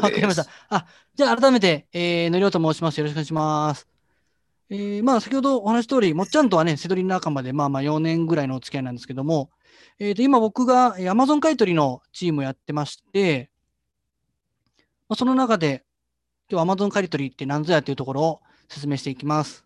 [0.00, 0.20] とです。
[0.20, 0.76] わかりました。
[0.76, 2.98] あ、じゃあ改めて、えー、のりおと申します。
[2.98, 3.88] よろしくお願いします。
[4.70, 9.50] えー、まあ先ほどお話し通り、もっちゃんとはね、セドリの仲間で、まあまあ4年ぐらいのお付き合いなんですけども、
[9.98, 13.50] えー、と今僕がえー Amazon 買い取りのチームをやってまして、
[15.08, 15.84] まあ、その中で、
[16.50, 19.64] 今日 Amazon 買い取りって何ぞやっていうところを説明していきます。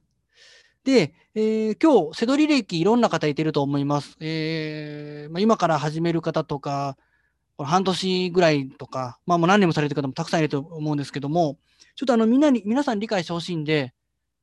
[0.85, 4.17] で、えー今日、セドリ歴いろんな方いてると思います。
[4.21, 6.97] えーまあ、今から始める方とか、
[7.63, 11.59] この半年ぐらいとか、まあもう何年もされてる方もたくさんいると思うんですけども、
[11.95, 13.95] ちょっとあのみんなに、皆さん理解してほしいんで、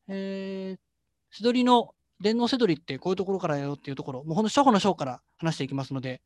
[0.08, 6.22] えー、セドリの電脳セドリってこういうところからやろうっていうところ、もうほんと初歩の初歩から話していきますので、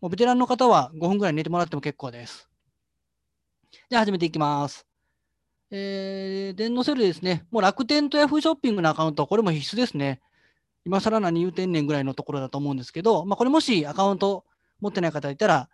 [0.00, 2.48] もうベテランの方は5分ぐらい寝てもらっても結構です。
[3.90, 4.86] じゃあ始めていきます。
[5.72, 7.46] えー、電脳セドリですね。
[7.50, 10.20] もう楽天とヤフーショッピングのアカウント、これも必須ですね。
[10.84, 14.44] 今更何言うてんねんぐらいのところだと思うんですけど、まあこれもしアカウント
[14.80, 15.68] 持ってない方いたら、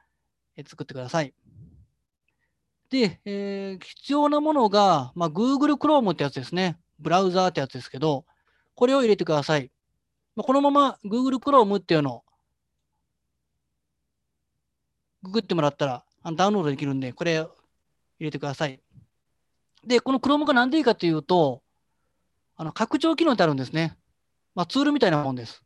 [0.67, 1.35] 作ってください。
[2.91, 6.79] で、えー必要なものが、まあ、Google Chrome ってやつですね。
[6.98, 8.25] ブラウザーってやつですけど、
[8.75, 9.70] これを入れてください。
[10.34, 12.25] まあ、このまま Google Chrome っていうのを
[15.23, 17.48] ググってもらったらあのダウンロードできるんで、これ入
[18.20, 18.81] れてください。
[19.84, 21.62] で、この Chrome が何でいいかというと、
[22.56, 23.97] あの拡張機能ってあるんですね。
[24.55, 25.62] まあ、ツールみたいなもんです。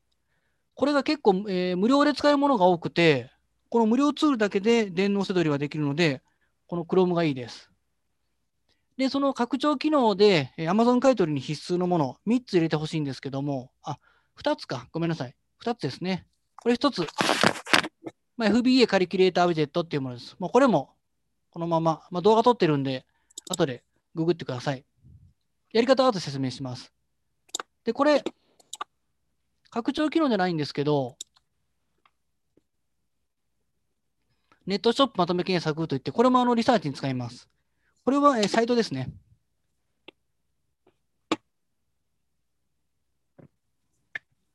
[0.74, 3.30] これが結構、えー無料で使えるものが多くて、
[3.72, 6.20] この無料ツールだけで電脳せどりはできるので、
[6.66, 7.70] この Chrome がいいです。
[8.98, 13.98] で、その拡張機能で、Amazon 買取に必須のもの、3つ入れてほしいんですけども、あ、
[14.38, 14.88] 2つか。
[14.92, 15.34] ごめんなさい。
[15.64, 16.26] 2つですね。
[16.56, 17.06] これ1つ。
[18.36, 20.36] まあ、FBA カリキュレーターウィジェットっていうものです。
[20.38, 20.90] もうこれも、
[21.48, 23.06] このまま、まあ、動画撮ってるんで、
[23.48, 24.84] 後でググってください。
[25.72, 26.92] やり方は後で説明します。
[27.84, 28.22] で、これ、
[29.70, 31.16] 拡張機能じゃないんですけど、
[34.66, 37.48] ネットショップまとめ検索といって、これもあのリサーチに使います。
[38.04, 39.10] これは、えサイトですね。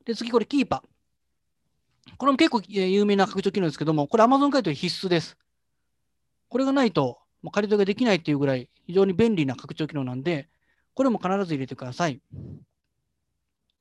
[0.05, 0.97] で、次、これ、キーパー。
[2.17, 5.37] これも結構有名な拡張機能ですけども、これ Amazon 買い取り必須です。
[6.49, 10.49] これがないと、もう借り取りができないっていうぐらい非常に便利な拡張機能なんで、
[10.93, 12.21] これも必ず入れてください。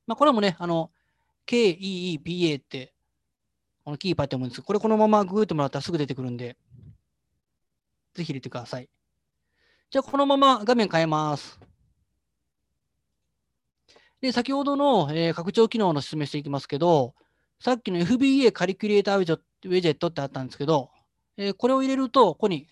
[0.07, 0.91] まあ、これもね、あの、
[1.47, 2.93] KEEPA って、
[3.87, 6.57] このキーパーって思うんですけど、これこのままググってもらったらすぐ出てくるんで、
[8.15, 8.89] ぜひ入れてください。
[9.91, 11.61] じゃあ、このまま画面変えます。
[14.21, 17.15] で、先ほどの、えー拡張機能の説明していきますけど、
[17.61, 20.91] さっきの FBA カリキュレーターウェジェットってあったんですけど、
[21.37, 22.67] えーこれを入れると、ここに、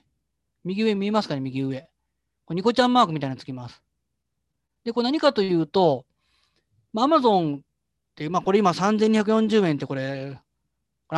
[0.65, 1.89] 右上見えますかね、右上。
[2.51, 3.81] ニコちゃんマークみたいなのつきます。
[4.83, 6.07] で、これ何かというと、
[6.93, 7.61] まあ、Amazon っ
[8.17, 10.41] て、まあ、これ今3240円って、これ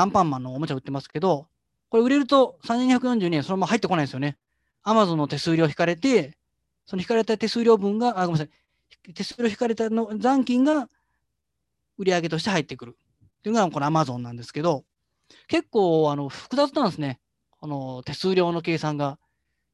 [0.01, 1.49] アンパンマンのおもちゃ売ってますけど、
[1.89, 4.37] これ売れると3242円そのまま入ってこないんですよね。
[4.85, 6.37] Amazon の手数料引かれて、
[6.85, 8.51] その引かれた手数料分が、あ、ごめんなさ
[9.09, 9.13] い。
[9.15, 10.89] 手数料引かれたの残金が
[11.99, 12.97] 売り上げとして入ってくる。
[13.39, 14.85] っていうのがこの Amazon なんですけど、
[15.49, 17.21] 結構あの複雑なんですね。
[17.61, 19.19] この手数料の計算が。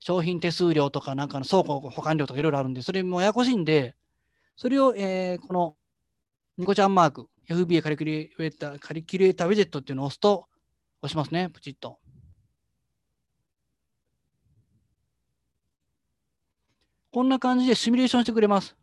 [0.05, 3.95] 商品手数料とか、なんかの倉庫保管料とかいろいろあるんで、それもややこしいんで、
[4.57, 5.77] それを、えーこの
[6.59, 10.49] ニコちゃんマーク、FBA カリキュレーター、カリキュレーターウィジェットっていうのを押すと、
[11.03, 11.99] 押しますね、プチッと。
[17.11, 18.75] こんな感じでシミュレーションしてくれます。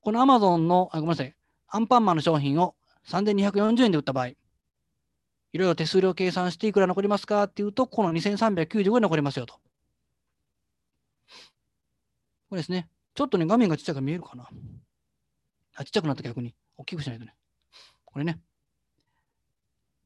[0.00, 1.34] この Amazon の、あごめんなさい、
[1.66, 2.76] アンパンマンの商品を
[3.08, 4.36] 3240円で売った場合、い
[5.54, 9.54] ろいろ手数料計算していくら残りますかっていうと、この2395円残りますよと。
[12.48, 12.88] これですね。
[13.14, 14.48] ちょっとね、画面がちっちゃく見えるかな。
[15.74, 16.54] あ、ちっちゃくなった逆に。
[16.76, 17.34] 大きくしないとね。
[18.12, 18.40] これね。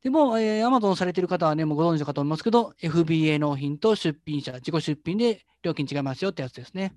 [0.02, 6.94] でも、えー、Amazon されている方はね、もうご存知かと思いますけど、FBA 納品と出品者、自己出品で料金違いますよってやつですね。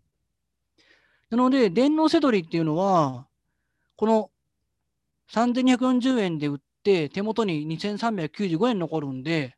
[1.29, 3.27] なので、電脳せどりっていうのは、
[3.95, 4.31] この
[5.31, 9.55] 3240円で売って、手元に2395円残るんで、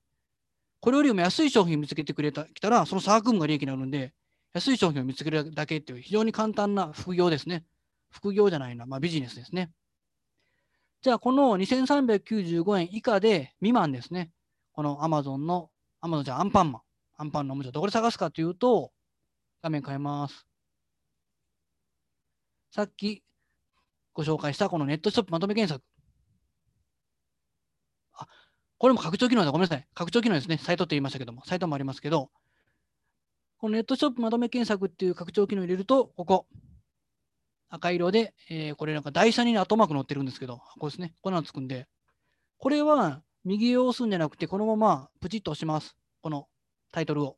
[0.82, 4.14] これよりも安い商品見つけてくれたきたら、その差額分が利益になるんで、
[4.54, 7.64] 安い商品を見つけるだけっていう非常に簡単な副業ですね。
[8.10, 9.72] 副業じゃないな、まあ、ビジネスですね。
[11.02, 14.32] じゃあ、この2395円以下で未満ですね。
[14.74, 15.70] この Amazon の、
[16.02, 16.82] Amazon じゃあアンパンマン。
[17.20, 18.92] アンパンのおもちゃどこで探すかというと、
[19.62, 20.46] 画面変えます。
[22.72, 23.24] さっき
[24.14, 25.84] ご紹介したこのネットショップまとめ検索。
[28.14, 28.28] あ、
[28.78, 29.52] これも拡張機能だ。
[29.52, 29.88] ごめんなさい。
[29.94, 30.58] 拡張機能ですね。
[30.58, 32.32] サイトって言いましたけども、サイトもありますけど、
[33.60, 36.48] このネットショップまとめ検索っていう拡張機能を入れると、ここ、
[37.70, 41.14] 赤色で、えー、これなんか台車に後マーク乗ってるんですけど、こうですね。
[41.22, 41.88] こんなのつくんで、
[42.58, 45.96] これは右を押すんじゃなくて、このままプチッと押します。
[46.22, 46.48] この
[46.92, 47.38] タイトルを。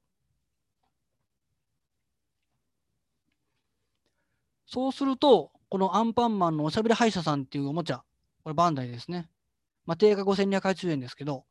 [4.66, 8.04] そうすると、このアンパンマンのおしゃべり歯医者さんっていうおもちゃ、
[8.44, 9.30] これバンダイですね。
[9.86, 11.46] まあ、定価5280円ですけど、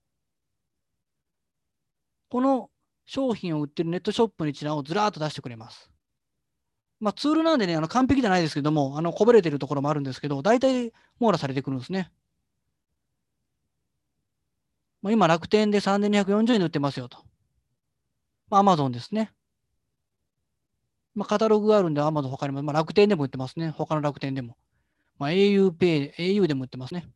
[2.28, 2.70] この
[3.06, 5.90] 商品を売ってるネットショップに一覧をずらーっと出してくれます。
[7.00, 12.10] まあ、ツールなんでね、あの完璧じゃないですけども、あのこぼれてるところもあるんですけど、大体網羅されてくるんですね。
[15.00, 17.18] まあ、今、楽天で3240円で売ってますよと。
[18.50, 19.32] まあ、Amazon ですね。
[21.14, 23.70] まあ、カタログがあるんで、Amazon 他にも、まあ、楽天でも売ってますね。
[23.70, 24.56] 他の楽天でも。
[25.18, 27.08] まあ、auPay、au でも売ってますね。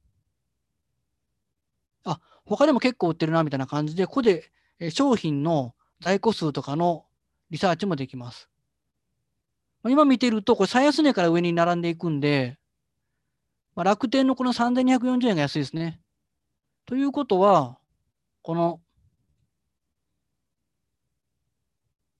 [2.04, 4.52] あ、他でも結構売ってるな、みたいな感じで、ここで
[4.90, 7.04] 商品の在庫数とかの
[7.50, 8.51] リサーチもできます。
[9.90, 12.58] 今見てると、これ最安値から上に並んでいくんで、
[13.74, 16.00] まあ、楽天のこの3240円が安いですね。
[16.86, 17.78] ということは、
[18.42, 18.80] この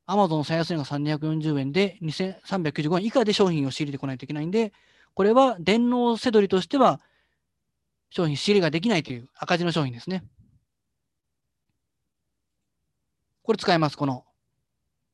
[0.06, 4.72] アマゾン最安値が3240円で2395円以下で商品を仕入れてこないといけないんで、
[5.14, 7.00] これは電脳せどりとしては
[8.10, 10.24] 商品仕入れができないという赤字の商品ですね。
[13.42, 14.24] これ使えます、この。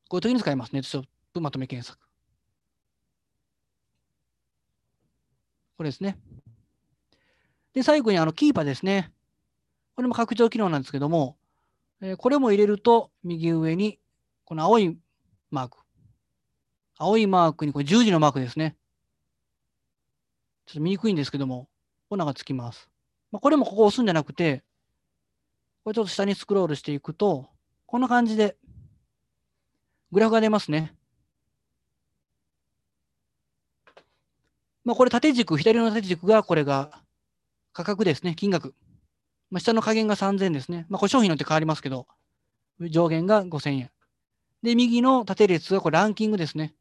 [0.09, 0.73] こういう時に使います。
[0.73, 2.08] ネットショップまとめ検索。
[5.79, 6.19] これですね。
[7.73, 9.13] で、最後にあのキーパーですね。
[9.95, 11.37] これも拡張機能なんですけども、
[12.01, 13.97] え、これも入れると右上に
[14.43, 14.97] この青い
[15.51, 15.77] マーク。
[16.97, 18.75] 青いマークにこれ十字のマークですね。
[20.65, 21.69] ちょっと見にくいんですけども、
[22.09, 22.89] こんながつきます。
[23.31, 24.65] まあ、これもここ押すんじゃなくて、
[25.85, 27.47] これちょっと下にスクロールしていくと、
[27.85, 28.57] こんな感じで、
[30.11, 30.93] グラフが出ますね。
[34.85, 37.01] まあ、これ縦軸、左の縦軸がこれが
[37.73, 38.73] 価格ですね、金額。
[39.51, 40.85] まあ、下の加減が3000ですね。
[40.89, 42.07] まあ、これ商品によって変わりますけど、
[42.79, 43.91] 上限が5000円。
[44.63, 46.73] で、右の縦列がこれランキングですね。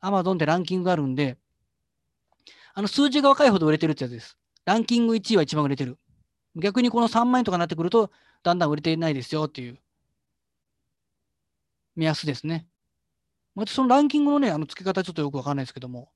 [0.00, 1.36] Amazon でランキングがあるんで、
[2.74, 4.38] あの数字が若いほど売れてるってやつです。
[4.64, 5.98] ランキング1位は一番売れてる。
[6.56, 8.10] 逆にこの3万円とかになってくると、
[8.42, 9.78] だんだん売れてないですよっていう
[11.96, 12.66] 目安ですね。
[13.56, 16.10] 私、そのランキングのね、あの付け方ちょっとよくわかんないですけども、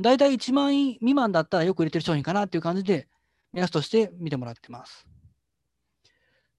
[0.00, 3.08] 大体1万円未満だったらよく入れてる商品かなっていう感じで、
[3.52, 5.06] 目安として見てもらってます。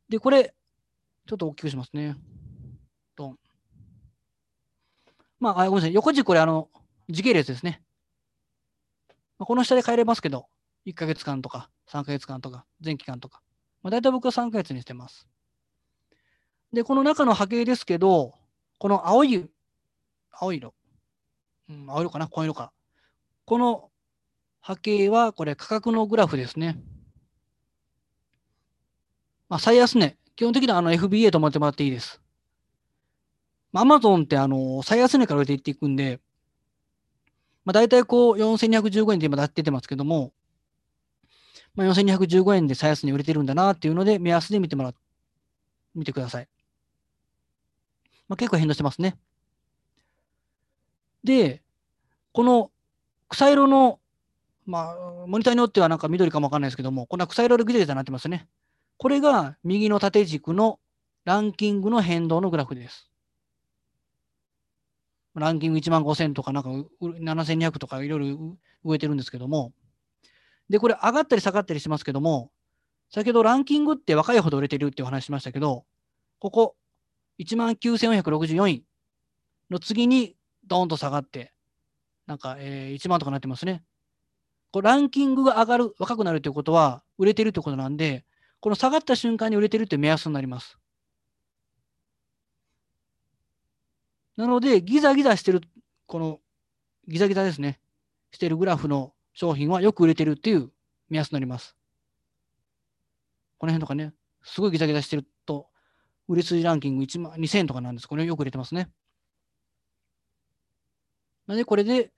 [0.07, 0.53] で、これ、
[1.27, 2.15] ちょっと大きくしますね。
[3.15, 3.39] ドン。
[5.39, 5.93] まあ、あごめんなさい。
[5.93, 6.69] 横軸これ、あの、
[7.09, 7.81] 時系列ですね。
[9.37, 10.47] まあ、この下で変えれますけど、
[10.85, 13.41] 1ヶ月間とか、3ヶ月間とか、全期間とか。
[13.81, 15.27] まあ、大体僕は3ヶ月にしてます。
[16.71, 18.35] で、この中の波形ですけど、
[18.77, 19.49] この青い、
[20.31, 20.73] 青い色。
[21.69, 22.27] うん、青色かな？
[22.27, 22.71] 紺色か。
[23.45, 23.91] この
[24.61, 26.77] 波形は、これ価格のグラフですね。
[29.47, 30.17] まあ、最安値。
[30.35, 32.19] 基本的にはあの FBA と思ってもらっていいです。
[33.73, 36.19] アマゾンってあの最安値から売れていっていくんで、
[37.65, 40.33] まあ、大体こう4215円で今出てますけども、
[41.75, 44.93] まあ、4215円で最安値売れてるんだなっていうので、目安で見てもら
[45.93, 46.47] 見てください。
[48.27, 49.17] まあ、結構変動してますね。
[51.23, 51.61] で、
[52.31, 52.71] この
[53.35, 53.99] 草色の、
[54.65, 58.47] まあ、モニターによってはなんか緑かもわかんないですけども、こんな草色でぐちゃぐちゃになってますね。
[58.97, 60.79] これが右の縦軸の
[61.25, 63.09] ランキングの変動のグラフです。
[65.33, 66.69] ランキング1万5000とか、なんか
[67.01, 69.73] 7200とかいろいろ植えてるんですけども、
[70.69, 72.51] で、これ上がったり下がったりしますけども、
[73.09, 75.83] 先ほどランキングって若いほど売れてるっていう話しましたけど、
[76.39, 76.75] ここ、
[77.39, 78.85] 19,464位
[79.69, 81.51] の次にドーンと下がって、
[82.27, 83.83] なんか、えー、1万とかなってますね。
[84.71, 88.25] これランキングが上がる、若くなるということは、売れてるということなんで、
[88.59, 90.77] この下がった瞬間に売れてるって目安になります。
[94.35, 95.61] なので、ギザギザしてる、
[96.07, 96.39] この
[97.07, 97.79] ギザギザですね、
[98.31, 100.71] してるグラフの商品はよく売れてるっていう
[101.09, 101.75] 目安になります。
[103.57, 104.13] この辺とかね、
[104.43, 105.67] すごいギザギザしてると、
[106.27, 108.07] 売れ筋ランキング1万2000とかなんです。
[108.07, 108.89] これよく入れてますね。
[111.47, 112.11] なので、これで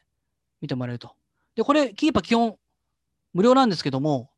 [0.62, 1.12] 見てもらえると。
[1.56, 2.58] で、これ、キーパー基本
[3.34, 4.30] 無料なんですけども、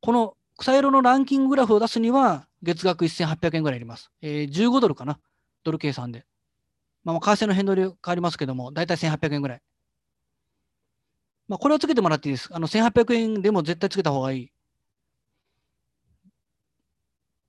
[0.00, 4.10] この草色のランキンググラフを出すには、月額1800円ぐらいいります。
[4.22, 5.18] えー、15ドルかな。
[5.64, 6.24] ドル計算で。
[7.04, 9.62] まあ、為替の変動で変わりますけども、だいたい1800円ぐらい。
[11.48, 12.48] まあ、これをつけてもらっていいです。
[12.52, 14.52] あの、1800円でも絶対つけた方がいい。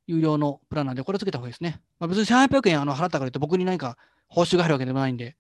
[0.08, 1.82] 有料のプランなんで、これつけた方がいいですね。
[2.00, 3.98] まあ、別に1800円あの払ったからって僕に何か
[4.28, 5.36] 報酬が入るわけでもないんで、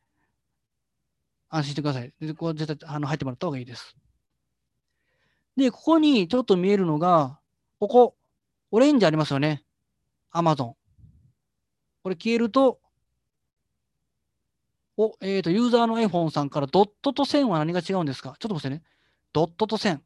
[1.49, 2.13] 安心してください。
[2.19, 3.95] で、ここ絶対あの入ってもらった方がいいです。
[5.55, 7.39] で、ここにちょっと見えるのが、
[7.79, 8.15] ここ、
[8.71, 9.63] オレンジありますよね。
[10.33, 10.73] Amazon。
[12.03, 12.79] これ消えると、
[14.97, 18.35] お、えっ、と、ユーザーの iPhone さんからドットと線は何が違うんですか？
[18.39, 18.83] ちょっと待ってね。
[19.31, 20.03] ドットと線。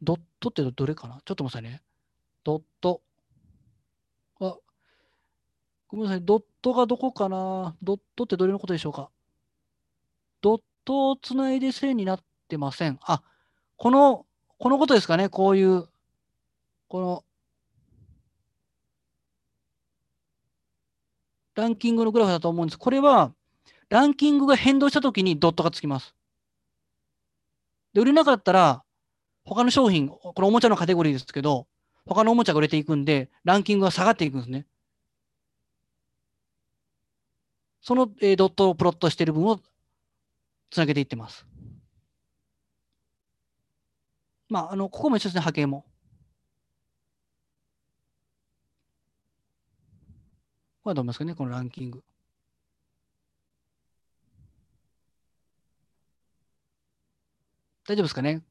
[0.00, 1.20] ドットってどれかな？
[1.24, 1.82] ちょっと待ってね。
[2.44, 3.02] ドット。
[5.92, 6.22] ごめんなさい。
[6.24, 7.76] ドットがどこかな？
[7.82, 9.10] ドットってどれのことでしょうか？
[10.40, 12.98] ドットをつないで線になってません。
[13.02, 13.22] あ、
[13.76, 14.24] この、
[14.58, 15.28] このことですかね？
[15.28, 15.86] こういう、
[16.88, 17.24] この、
[21.54, 22.78] ランキングのグラフだと思うんです。
[22.78, 23.34] これは、
[23.90, 26.14] ランキングが変動したときにドットがつきます。
[27.92, 28.82] で、売れなかったら、
[29.44, 31.66] 他の商品、これおもちゃのカテゴリーですけど、
[32.06, 34.64] 他のおもちゃが売れていくんで、ランキングが下がっていくんですね。
[37.82, 39.60] その、えドットをプロットしている分を
[40.70, 41.44] つなげていってます。
[44.48, 45.84] まあ、あの、ここも一緒ですね、波形も。
[50.84, 52.02] これはどう思いますかね、このランキング。
[57.86, 58.42] 大丈夫ですかね？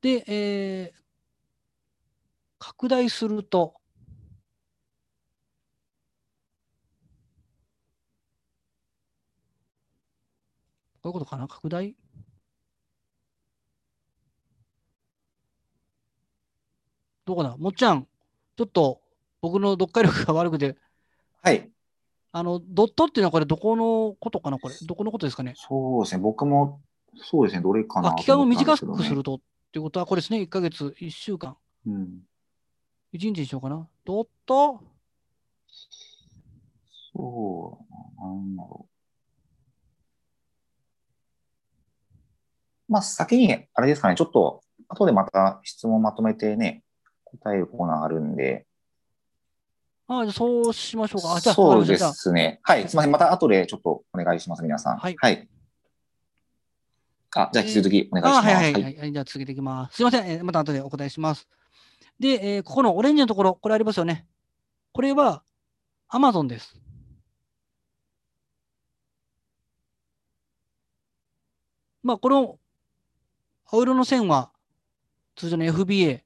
[0.00, 0.97] で、えー
[2.58, 3.74] 拡大すると、
[11.00, 11.46] こういうことかな？
[11.48, 11.94] 拡大？
[17.24, 17.56] どうかな？
[17.56, 18.06] もっちゃん、
[18.56, 19.00] ちょっと
[19.40, 20.76] 僕の読解力が悪くて、
[21.42, 21.70] はい。
[22.32, 24.58] あの、ドットっていうのはこれどこのことかな？
[24.58, 24.74] これ。
[24.82, 25.54] どこのことですかね？
[25.56, 26.20] そうですね。
[26.20, 26.80] 僕も、
[27.16, 27.62] そうですね。
[27.62, 28.10] どれかな？
[28.10, 29.38] あ、期間を短くするとっ
[29.72, 30.40] ていうことは、これですね。
[30.40, 32.27] 1ヶ月、1週間、うん。
[33.12, 33.86] 1日にしようかな。
[34.04, 34.80] ドット
[37.14, 38.92] そう、なんだろう。
[42.92, 44.14] まあ、先に、あれですかね。
[44.14, 46.82] ちょっと、後でまた質問まとめてね、
[47.24, 48.66] 答えるコーナーがあるんで。
[50.06, 51.34] あ、じゃあそうしましょうか。
[51.34, 52.60] あ、じゃあ、そうですね。
[52.62, 52.88] はい。
[52.88, 53.12] すみません。
[53.12, 54.98] また後でちょっとお願いします、皆さん。
[54.98, 55.48] はいはい。
[57.34, 58.46] あ、じゃあ引き続きお願いします。
[58.46, 58.98] あはいはいは、はいい。
[58.98, 59.12] はい。
[59.12, 59.96] じゃあ続けていきます。
[59.96, 60.26] すいません。
[60.26, 61.46] えーまた後でお答えします。
[62.18, 64.26] で、えーここのオレンジのところ、これありますよね。
[64.92, 65.42] これは
[66.10, 66.80] Amazon です。
[72.02, 72.58] まあ、この
[73.66, 74.50] 青色の線は
[75.36, 76.22] 通常の FBA、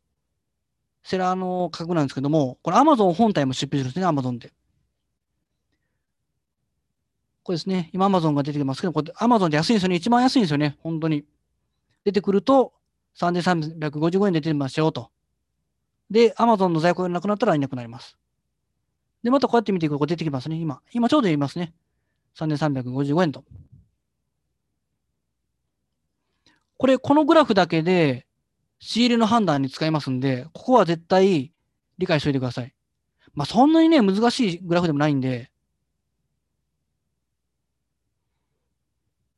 [1.03, 4.53] セラーの価格なんですけども、これ Amazon 本体も出品するんですね、Amazon で。
[7.43, 11.25] これですね、今 Amazon が出てきますけど、これ Amazon で安いんですよね、一番安いんですよね、本当に。
[12.05, 12.73] 出てくると、
[13.19, 15.12] 3355円で出てますよと。
[16.13, 18.19] で、Amazon の在庫がなくなったらいなくなります。
[19.23, 20.83] で、またこうやって見ていくと、出てきますね、今。
[20.93, 21.73] 今ちょうど言いますね。
[22.37, 23.45] 3355円と。
[26.77, 28.27] これ、このグラフだけで
[28.79, 31.51] 仕入れの判断に使えますんで、ここは絶対
[31.97, 32.75] 理解しておいてください。
[33.35, 35.51] まあ、そんなにね、難しいグラフでもないんで、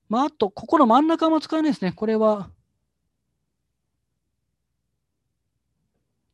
[0.08, 1.92] まあ、あと、ここの真ん中も使えないですね。
[1.92, 2.50] これは、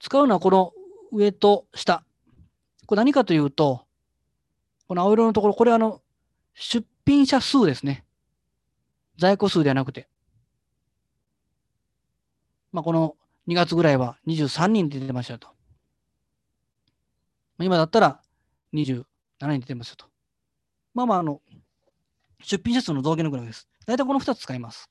[0.00, 0.72] 使うのはこの
[1.12, 2.02] 上と下。
[2.86, 3.84] これ何かというと、
[4.88, 6.00] この青色のところ、これあの、
[6.54, 8.04] 出品者数ですね。
[9.18, 10.08] 在庫数ではなくて。
[12.72, 13.16] まあ、この
[13.46, 15.48] 2月ぐらいは23人出てましたと。
[17.60, 18.20] 今だったら
[18.72, 19.04] 27
[19.40, 20.06] 人出てますよと。
[20.94, 21.40] まあまあ、あの、
[22.42, 23.68] 出品者数の増減のグラフです。
[23.86, 24.90] 大体この2つ使います。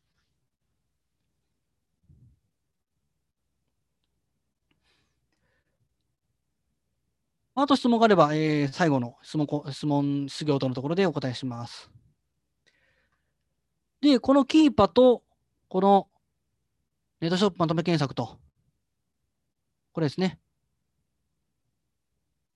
[7.62, 11.92] あと質問があれば、えー最後の質問、質問、質疑応答のところでお答えします。
[14.02, 15.24] で、このキーパと、
[15.68, 16.08] この
[17.20, 18.40] ネットショップまとめ検索と、
[19.92, 20.40] これですね。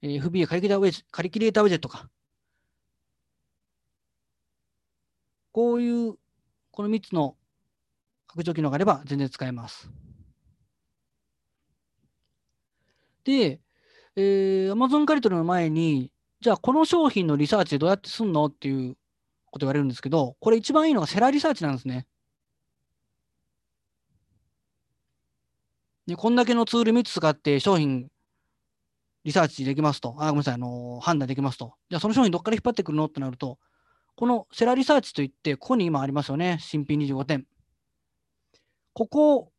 [0.02, 2.10] FBA カリキュレーターウェジカリキュレーターウェジェットか。
[5.52, 6.16] こういう、
[6.72, 7.36] この3つの
[8.28, 9.90] 拡張機能があれば全然使えます。
[13.26, 13.60] で、
[14.16, 18.96] えー、Amazon カリトルの前に、じゃあこの商品のリサーチでどうやってすんのっていう
[19.52, 22.08] こと言われるんですけど、これ一番いいのがセラリサーチなんですね。
[26.06, 28.10] で、こんだけのツール3つ使って商品
[29.24, 31.76] リサーチできますと、あ、ごめんなさい、あの判断できますと。
[31.90, 33.58] じゃあその商品どっから引っ張ってくるのってなると、
[34.16, 37.48] このセラリサーチといって、ここに今ありますよね、新品25点。
[38.94, 39.52] ここ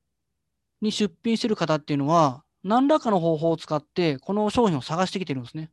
[0.80, 5.71] に出品してる方っていうのは、何らかの方法を使って、この商品を探してきてるんですね。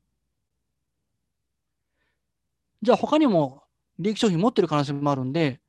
[2.81, 3.63] じゃあ他にも
[3.97, 5.61] 利益商品持ってる可能性もあるんで、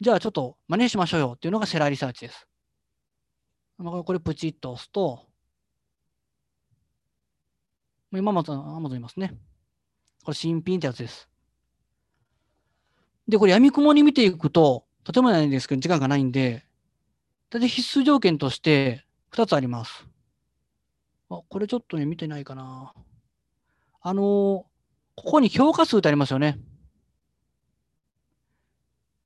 [0.00, 2.46] じゃあちょっと真似しましょうよっていうのがセラーリサーチです。
[3.78, 5.26] これプチッと押すと、
[8.12, 9.34] 今も Amazon いますね。
[10.22, 11.28] これ新品ってやつです。
[13.26, 16.66] で、これ闇雲に見ていくと、とてもないんですけど、時間がないんで、
[17.48, 20.09] 大体必須条件として2つあります。
[21.30, 22.92] あ、これちょっとね、見てないかな。
[24.02, 24.70] あのー
[25.16, 26.58] ここに評価数ってありますよね。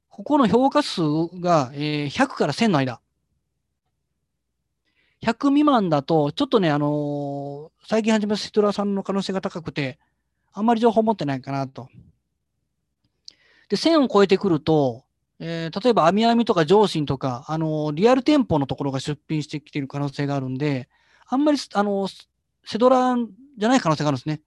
[0.08, 1.02] ここの評価数
[1.40, 3.00] が、えー100から1000の間。
[5.22, 9.98] 100未満だと、ちょっとね、あのー最近始めたシトラーさんの可能性が高くて、
[10.52, 11.88] あんまり情報持ってないかなと。
[13.68, 15.04] で、1000を超えてくると、
[15.38, 20.88] えー例えば、アミアミとか上信とか、あのーリアル店舗のところが出品してきている可能性があるんで、
[21.26, 22.08] あんまり、あの
[22.64, 23.16] セドラ
[23.58, 24.40] じゃない可能性があるんですね。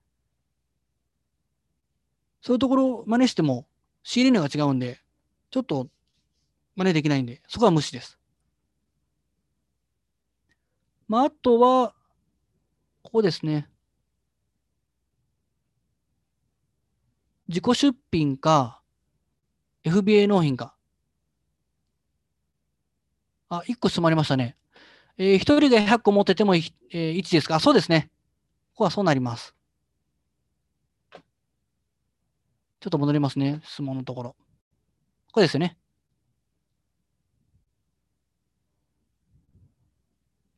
[2.40, 3.66] そういうところを真似しても
[4.02, 5.00] 仕入れ値が違うんで、
[5.50, 5.88] ちょっと
[6.76, 8.18] 真似できないんで、そこは無視です。
[11.08, 11.94] まあ、あとは、
[13.02, 13.68] ここですね。
[17.48, 18.82] 自己出品か、
[19.84, 20.76] FBA 納品か。
[23.48, 24.57] あ、1個質問ありましたね。
[25.18, 27.58] えー、1人が100個持ってても、えー、1ですか？
[27.60, 28.10] そうですね。
[28.74, 29.54] ここはそうなります。
[32.80, 33.60] ちょっと戻りますね。
[33.64, 34.36] 質問のところ。
[35.32, 35.76] これですよね。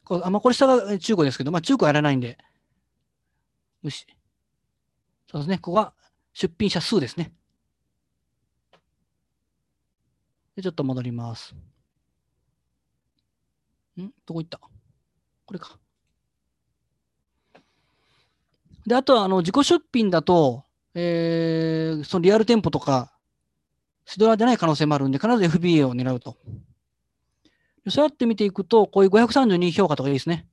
[0.04, 2.36] これあ、まあ、これ下が中古ですけど、まあ、中古やらないんで、
[3.82, 4.06] 無視。
[5.30, 5.58] そうですね。
[5.58, 5.94] ここは
[6.34, 7.32] 出品者数ですね。
[10.56, 11.54] で、ちょっと戻ります。
[14.00, 14.12] ん？
[14.26, 14.58] どこ行った？
[14.58, 15.78] これか。
[18.86, 20.64] で、あとは、あの、自己出品だと、
[20.94, 23.12] えー、そのリアル店舗とか、
[24.06, 26.36] シドラじゃない可能性もあるんで、必ず FBA を狙うと。
[27.88, 30.46] そうやって見ていくと、こういう532評価とかいいですね。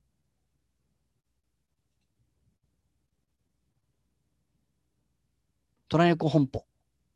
[5.90, 6.66] トライエコ本舗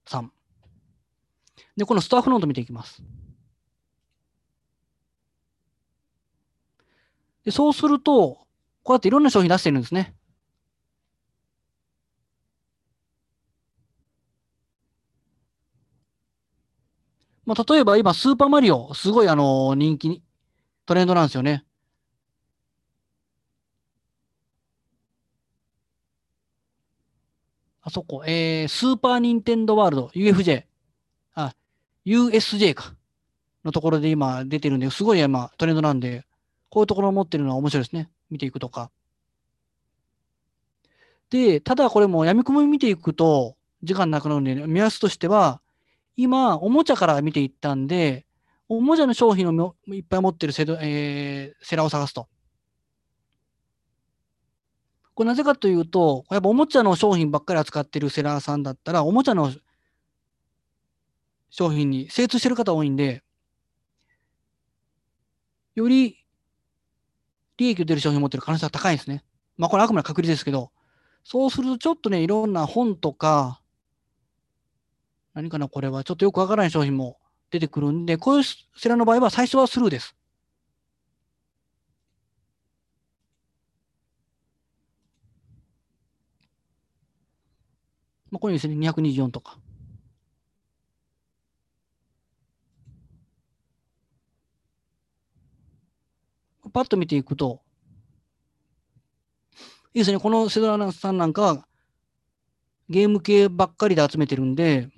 [0.06, 0.30] 3。
[1.76, 3.04] で、このスタッフノート見ていきます。
[7.43, 8.39] で、そうすると、
[8.84, 10.15] こうやっていろんな商品出してるんですね。
[17.45, 20.23] まあ、例えば今、スーパーマリオ、すごいあの人気に、
[20.86, 21.65] トレンドなんですよね。
[27.84, 30.65] あそこ、えー、スーパーニンテンドワールド、UFJ、
[31.34, 31.54] あ、
[32.06, 32.95] USJ か、
[33.63, 36.25] のところで今出てるんで、すごい今トレンドなんで、
[36.72, 38.10] こういうところを持ってるのは面白いですね。
[38.30, 38.90] 見ていくとか。
[41.30, 45.62] で、ただこれも闇雲見ていくと、時間なくなるんで、目安としては、
[46.16, 48.26] 今、おもちゃから見ていったんで、
[48.70, 52.30] おもちゃの商品をいっぱい持ってるセド、えーセラを探すと。
[55.14, 59.52] これなぜかというと、やっぱおもちゃの商品ばっかり扱ってるセラーさんだったら、おもちゃの
[61.50, 63.24] 商品に精通してる方多いんで、
[65.76, 66.21] より
[67.62, 69.24] 利益を出る商品を持ってる可能性が高いですね。
[69.58, 70.71] まあこれあくまで確率ですけど、
[71.24, 73.62] そうするとちょっとね、いろんな本とか、
[75.36, 77.17] 何かな、これはちょっとよくわからない商品も
[77.52, 80.15] 出てくるんで、こういうセラの場合は最初はスルーです。
[88.32, 89.61] まあ、これですね、224とか。
[96.72, 97.62] パッと見ていくと、
[99.94, 101.68] いいですね、このセドラさんなんかは、
[102.90, 104.90] ゲーム系ばっかりで集めてるんで、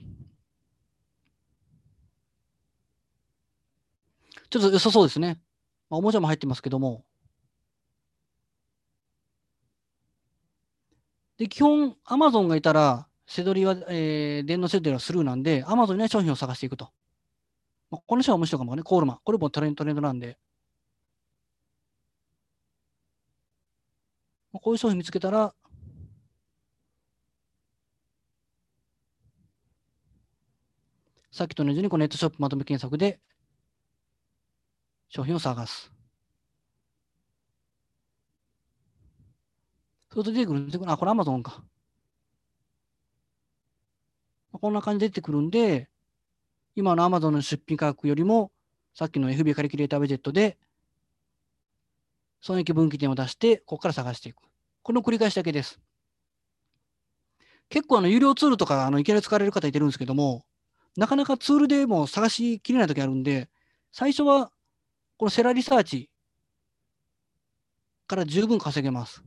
[4.49, 5.41] ちょっと良さそうですね。
[5.89, 7.03] まあ、おもちゃも入ってますけども。
[11.37, 16.91] で、基本、アマゾンがいたら、セドリは、えー、電脳セドリはスルーなんで、アマゾンには商品を探していくと。
[17.89, 19.19] まあ、この人は面白いかもね、コールマン。
[19.23, 20.27] これもトレントレンドなんで。
[20.27, 20.37] まあ
[24.53, 25.53] こういう商品見つけたら、
[31.31, 33.19] さっきと同じようにネットショップまとめ検索で
[35.09, 35.91] 商品を探す。
[40.11, 41.63] そうすると出てくるんですあ、これ Amazon か。
[44.51, 45.89] こんな感じで出てくるんで、
[46.75, 48.51] 今の Amazon の出品価格よりも、
[48.93, 50.59] さっきの FB カリキュレーターウェジェットで、
[52.43, 54.41] 損益分岐点を出して、ここから探していく。
[54.81, 55.79] この繰り返しだけです。
[57.69, 60.43] 結構あの有料ツールとかあのいきなり使われる方いてるんですけども、
[60.97, 63.49] なかなかツールでも探しきれないときあるんで、
[63.93, 64.51] 最初は
[65.15, 66.09] このセラリサーチ
[68.07, 69.23] から十分稼げます。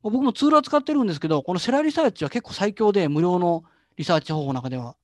[0.00, 3.62] 僕もツールは使ってるんですけど、このセラリサーチは結構最強で、無料の
[3.98, 4.96] リサーチ方法の中では。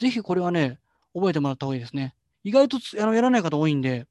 [0.00, 0.80] ぜひこれはね、
[1.14, 2.16] 覚えてもらった方がいいですね。
[2.42, 4.06] 意外とあのやらない方多いんで、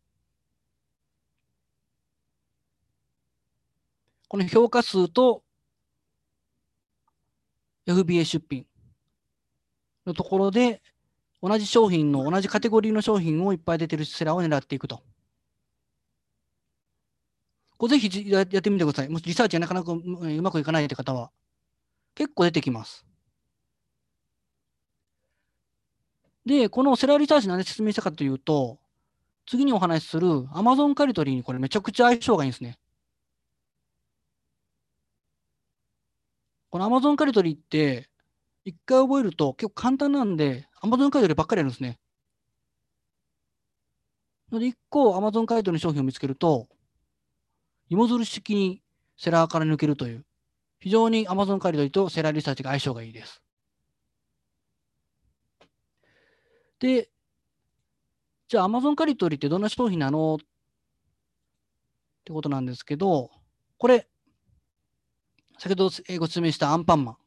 [4.29, 5.43] この評価数と
[7.87, 8.65] FBA 出品
[10.05, 10.81] のところで、
[11.41, 15.03] 同じ商品の同じカテゴリーの商品をいっぱい出てるセラーを狙っていくと。
[17.77, 19.09] これぜひやってみてください。
[19.09, 21.31] もしリサーチがなかなかうまくいかないって方は、
[22.13, 23.05] 結構出てきます。
[26.45, 28.79] で、このセラーリサーチなんで説明したかというと、
[29.47, 32.78] 次にお話しする Amazon カリトリーにこれめちゃくちゃ相性がいいんですね。
[36.69, 38.09] この Amazon カリトリーって、
[38.65, 41.99] 一回覚えると結構簡単なんで、Amazon カリトリーばっかりやるんですね。
[44.51, 46.67] ので、一個 Amazon カリトリーの商品を見つけると、
[47.89, 48.83] 芋づる式に
[49.17, 50.25] セラーから抜けるという、
[50.79, 53.41] 非常に Amazon カリトリーとセラーリサーチが相性がいいです。
[56.79, 57.09] で、
[58.47, 60.35] じゃあ Amazon カリトリーってどんな商品なの？
[60.35, 60.37] っ
[62.25, 63.31] てことなんですけど、
[63.77, 64.07] これ、
[65.59, 67.17] 先ほどご説明したアンパンマン。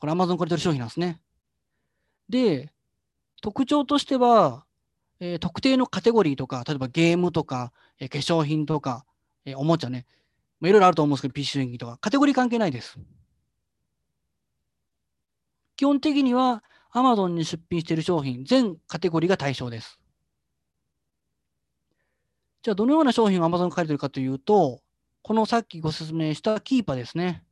[0.00, 1.20] これ Amazon カリトリ商品なんですね。
[2.30, 2.72] で、
[3.42, 4.64] 特徴としては、
[5.20, 9.04] えー、特定のカテゴリーとか、例えばゲームとか、えー、化粧品とか、
[9.44, 10.06] えー、おもちゃね、
[10.58, 12.98] まあ、いろいろあると思うんですけど、PC 電気とか、カテゴリー関係ないです。
[15.76, 16.64] 基本的には
[16.94, 20.00] Amazon に出品している商品、全カテゴリーが対象です。
[22.62, 24.80] じゃあ、どのような商品を Amazon に書いてるかというと、
[25.30, 27.44] このさっきご説明したキーパーですね。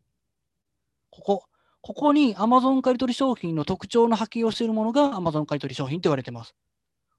[1.10, 1.44] ここ。
[1.80, 6.56] ここに Amazon 買取商品の特徴の波形をしているものが Amazon 買取商品と言われています。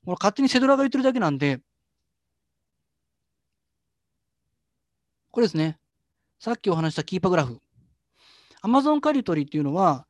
[0.03, 1.61] これ勝手にセドラが言ってるだけなんで、
[5.31, 5.79] これですね。
[6.41, 7.61] さっきお話したキーパーグラフ。
[8.61, 10.07] Amazon 借り取りっていうのは、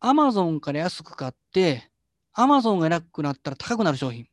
[0.00, 1.90] Amazon から安く買って、
[2.34, 4.28] Amazon がなくなったら高くなる商品。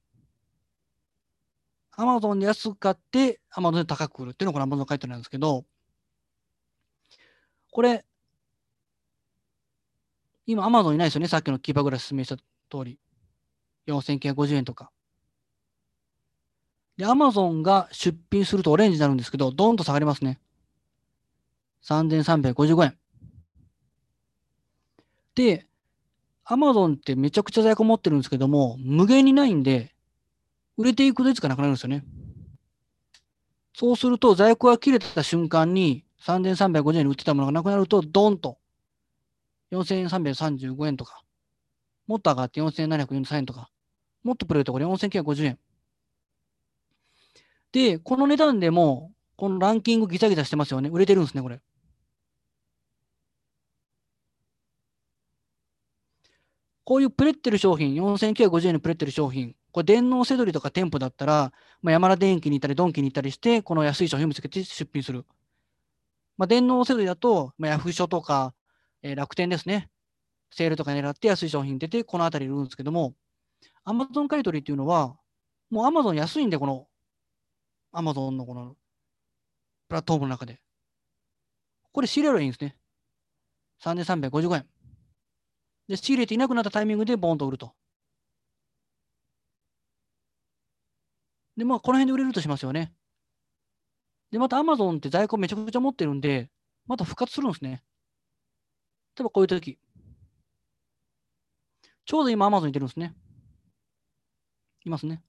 [1.98, 5.66] Amazon で安く買って、Amazon で高く売るっていうのがこの Amazon 買い取りなんですけど、
[7.72, 8.06] これ、
[10.46, 11.28] 今 Amazon いないですよね。
[11.28, 12.44] さっきのキーパーグラス説明した通
[12.84, 13.00] り。
[13.88, 14.92] 4950円とか。
[16.98, 20.40] で、Amazon が出品するとオレンジになるんですけど、ドーンと下がりますね。
[21.84, 22.98] 3355円。
[25.36, 25.68] で、
[26.46, 29.95] Amazon ってめちゃくちゃ在庫持ってるんですけども、無限にないんで、
[30.78, 32.04] 売れていくといつかなくなるんですよね。
[33.74, 38.58] そうすると、在庫が切れた瞬間に、3350円に売ってたものがなくなると、ドンと、
[39.72, 41.24] 4335円とか、
[42.08, 43.70] もっと上がって4743円とか、
[44.24, 45.60] もっとプレーとこれ4950円。
[47.72, 50.90] で、この値段でも、このランキングギザギザしてますよね。
[50.90, 51.62] 売れてるんですね、これ。
[56.86, 65.26] こういうプレッテル商品、4950円のプレッテル商品、これ電脳せどりとか店舗だったら、まあ、山田電機に行ったり、ドンキに行ったりして、この安い商品を見つけて出品する。
[66.38, 68.54] まあ、電脳せどりだと、まあ、ヤフーショとか、
[69.02, 69.90] えー、楽天ですね。
[70.50, 73.16] セールとか狙って安い商品出て、この辺り売るんですけども、
[73.84, 75.18] アマゾン買い取りっていうのは、
[75.70, 76.88] もうアマゾン安いんで、この
[77.92, 78.78] アマゾンのこの
[79.90, 80.62] プラットフォームの中で。
[81.92, 82.78] これ仕入れればいいんですね。
[83.84, 84.66] 3355円。
[85.90, 87.74] で、仕入れていなくなったタイミングでボーンと売ると。
[91.58, 92.94] で、まあ、この辺で売れるとしますよね。
[94.32, 96.50] で、また Amazon って在庫めちゃくちゃ持ってるんで、
[96.88, 97.84] また復活するんですね。
[99.18, 99.80] 例えばこういう時。
[102.06, 103.16] ちょうど今 Amazon に出るんですね。
[104.86, 105.24] いますね。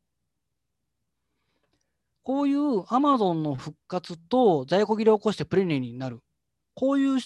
[2.23, 6.21] こういう Amazon の復活と在庫切れを起こしてプレネになる。
[6.75, 7.21] こういう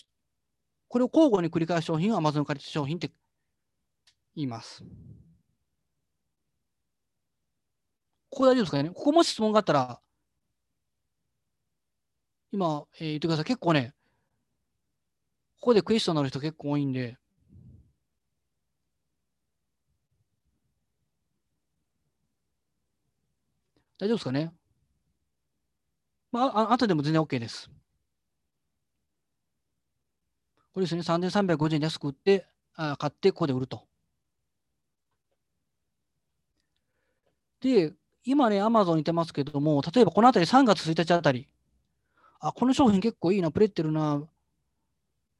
[0.88, 3.10] これを交互に繰り返す商品を Amazon カリ商品って
[4.36, 4.84] 言います。
[8.30, 8.90] ここ大丈夫ですかね？
[8.90, 10.00] ここもし質問があったら、
[12.52, 13.44] 今、えー、言ってください。
[13.44, 13.94] 結構ね、
[15.60, 17.18] ここでクエスチョンになる人結構多いんで、
[23.98, 24.52] 大丈夫ですかね？
[26.32, 27.68] まあ、あ後でも全然 OK です。
[30.72, 33.86] これですね、3350円安く売って、あ買って、ここで売ると。
[37.60, 37.92] で、
[38.24, 41.48] 今ね、アマゾンにいてますけども、例えばこのあたり3月1日あたり、
[42.40, 44.22] あ、この商品結構いいな、プレってるな。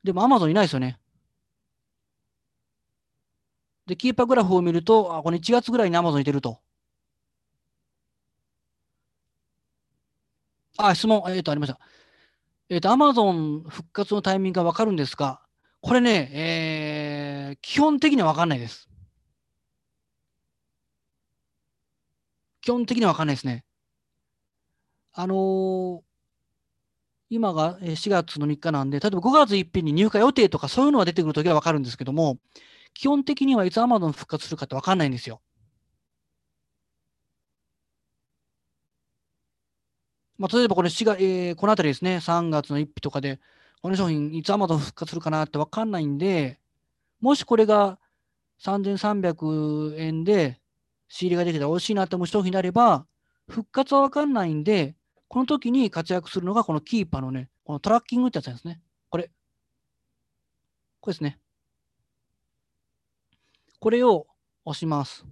[0.05, 0.99] でもアマゾンいないですよね。
[3.87, 6.61] で、キーパーグラフを見ると、あ、これ1月ぐらいにアマゾンいてると。
[10.79, 11.79] あ、質問、えっ、ー、と、ありました。
[12.69, 15.41] えっ、と、Amazon 復活のタイミングがわかるんですが、
[15.81, 18.90] これね、えー、基本的にはわかんないです。
[22.63, 23.65] 基本的にはわかんないですね。
[25.13, 26.03] あのー
[27.31, 32.39] 今が4月の3日なんで、例えば5月1日に入荷予定とかそういうのが出てくるときはわかるんですけども、
[32.95, 35.41] 基本的にはいつ Amazon 復活するかってわかんないんですよ。
[40.39, 43.41] まあ、例えばこれ4月、えーこのあたりですね、3月の1日とかで、
[43.83, 46.61] この商品いつ Amazon 復活するかなってわかんないんで、
[47.21, 48.01] もしこれが
[48.59, 50.60] 3300円で
[51.11, 53.05] 仕入れができたら美味しいなって思う商品であれば、
[53.49, 54.95] 復活はわかんないんで、
[55.29, 58.81] この時に活躍するのがこのキーパーのね、このトラッキングってやつなんですね。
[59.11, 59.31] これ。
[61.01, 61.41] これですね。
[63.81, 64.29] これを
[64.65, 65.27] 押します。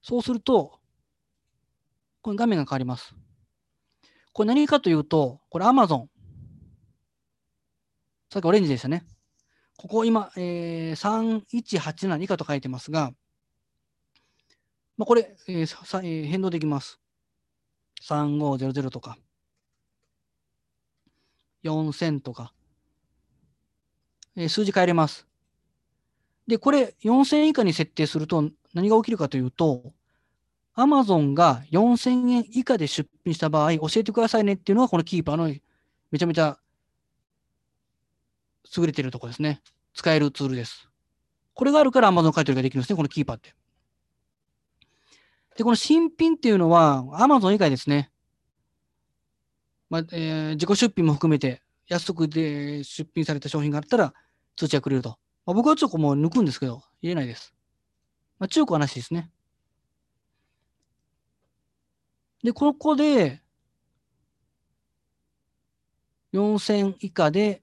[0.00, 0.78] そうすると、
[2.22, 3.16] この画面が変わります。
[4.32, 6.06] これ何かというと、これ Amazon。
[8.32, 9.04] さっきオレンジでしたね。
[9.78, 13.12] ここ今、えー、3187以下と書いてますが、
[14.96, 16.98] まあ、これ、えーさえー変動できます。
[18.02, 19.16] 3500とか、
[21.62, 22.52] 4000とか、
[24.34, 25.28] えー数字変えれます。
[26.48, 29.92] で、これ4000以下に設定すると何が起きるかというと、
[30.74, 35.54] Amazon が4000円以下で出品した場合、教えてくださいねっていうのがこのキーパーの
[36.10, 36.58] めちゃめちゃ
[38.76, 39.60] 優れているとこですね。
[39.94, 40.88] 使えるツールです。
[41.54, 43.54] これがあるから Amazon 買取ができるんですね、このキーパーって。
[45.56, 48.10] で、この新品っていうのは Amazon 以外ですね。
[49.90, 54.12] まあえー自己出品も含めて安くで出品された商品があったら
[54.56, 55.18] 通知がくれると。
[55.46, 57.54] まあ、僕はちょっともう抜くんですけど、入れないです。
[58.38, 59.30] まあ、中古はなしですね。
[62.42, 63.40] で、ここで、
[66.34, 67.62] 4000以下で、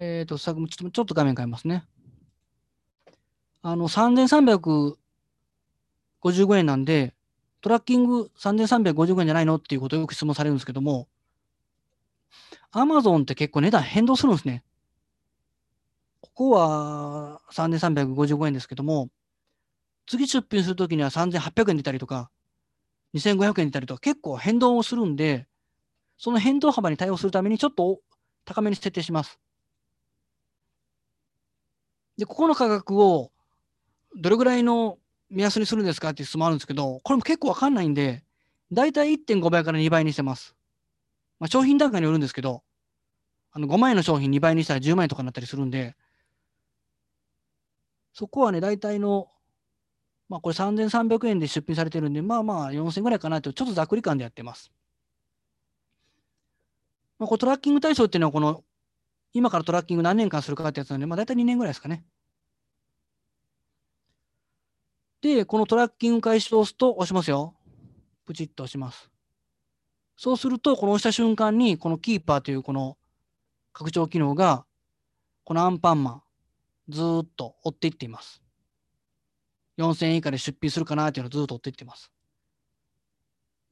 [0.00, 1.84] えっ、と、さちょっと、画面変えますね。
[3.62, 4.96] あの、3355
[6.58, 7.14] 円なんで、
[7.60, 11.08] トラッキング3355円じゃないのっていうことをよく質問されるんですけども、
[12.72, 14.62] Amazon って結構値段変動するんですね。
[16.20, 19.08] ここは3355円ですけども、
[20.06, 22.30] 次出品するときには3800円出たりとか、
[23.14, 25.48] 2500円出たりとか、結構変動をするんで、
[26.16, 27.98] その変動幅に対応するためにちょっと
[28.44, 29.40] 高めに設定します。
[32.18, 33.30] で、ここの価格を
[34.16, 34.98] どれぐらいの
[35.30, 38.24] 目安にするんですかっていう質問あるんですけど、これも結構わかんないんで、
[38.72, 40.54] だいたい1.5倍から2倍にしてます。
[41.38, 42.62] まあ、商品段階によるんですけど、
[43.52, 45.96] あの5万円の商品2倍にしたら10万円とかになったりするんで、
[48.12, 49.28] そこはね、大体の、
[50.28, 54.72] まあこれ3300円で出品されてるんで、まあまあ4000円ぐらいかなと、ちょっとざっくり感でやってます。
[57.18, 58.64] まあ、これトラッキング対象っていうのは、この、
[59.32, 62.04] 今からトラッキング何年間するかってやつなんで、まあ大体2年ぐらいですかね。
[65.20, 67.54] で、このトラッキング開始を押すと、押しますよ。
[68.24, 69.10] プチッと押します。
[70.16, 72.96] そうすると、この押した瞬間に、このキーパーというこの
[73.72, 74.64] 拡張機能が、
[75.44, 76.22] このアンパンマン、
[76.88, 78.42] ずーっと追っていっています。
[79.78, 82.12] 4000円以下で出品するかなっていうのをずーっと追っていってます。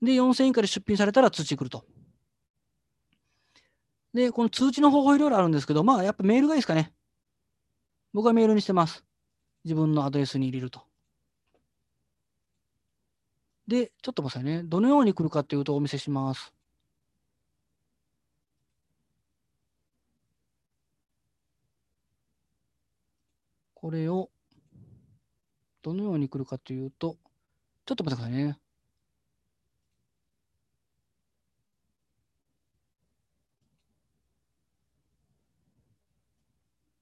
[0.02, 1.84] で、4000円以下で出品されたら通知来ると。
[4.16, 6.94] で、この通知の方法いろいろあるんですけど、まあやっぱメールがいいですかね。
[8.14, 9.05] 僕はメールにしてます。
[9.62, 10.81] 自分のアドレスに入れると。
[13.68, 14.62] で、ちょっと待ってくださいね。
[14.62, 16.55] どのように来るかっていうとお見せします。
[23.74, 24.31] これを、
[25.83, 27.18] どのように来るかというと、
[27.85, 28.59] ちょっと待ってくださいね。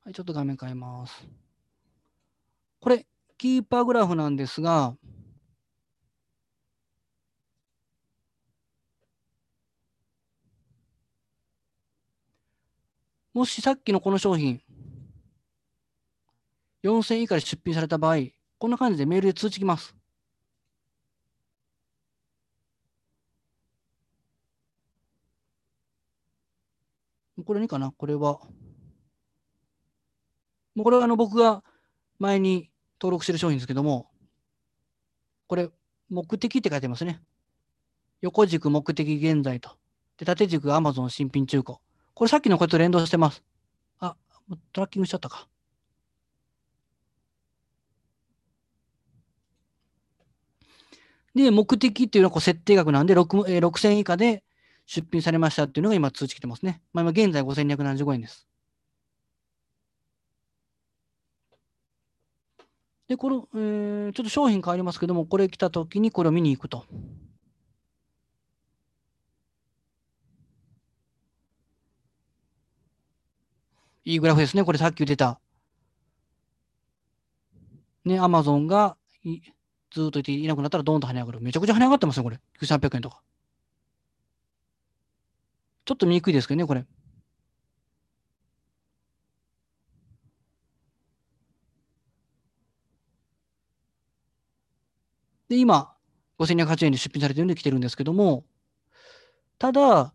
[0.04, 1.26] はい、ちょっと画面変えます。
[2.78, 3.06] これ、
[3.38, 4.94] キーパーグラフなんですが、
[13.32, 14.60] もしさっきのこの商品、
[16.82, 18.18] 4000円以下で出品された場合、
[18.58, 19.96] こんな感じでメールで通知きます。
[27.42, 27.90] これにかな？
[27.90, 28.38] これは。
[30.74, 31.62] もうこれはあの僕が
[32.18, 34.08] 前に登録してる商品ですけども、
[35.46, 35.68] これ、
[36.08, 37.20] 目的って書いてますね。
[38.22, 39.76] 横軸目的現在と。
[40.16, 41.78] で、縦軸 Amazon 新品中古。
[42.14, 43.42] これさっきのこれと連動してます。
[43.98, 44.16] あ、
[44.72, 45.48] トラッキングしちゃったか。
[51.34, 54.44] で、目的っていうのはこう設定額なんで6、えー6000円以下で
[54.86, 56.80] 出品されましたっていうのが今通知来てますね。
[56.92, 58.46] まあ、今現在5275円です。
[63.08, 66.84] で、この、えーちょっと商品変わりますけども、これ来たときにこれを見に行くと。
[74.04, 74.64] いいグラフですね。
[74.64, 75.40] これさっき言ってた。
[78.04, 79.40] ね、アマゾンがい
[79.90, 81.40] ずっといていなくなったらドーンと跳ね上がる。
[81.40, 82.40] めちゃくちゃ跳ね上がってますね、これ。
[82.60, 83.22] 9800円とか。
[85.86, 86.84] ちょっと見にくいですけどね、これ。
[95.54, 95.94] で、今、
[96.40, 98.44] 5280円で出品されてるんで来てるんですけども、
[99.58, 100.12] ただ、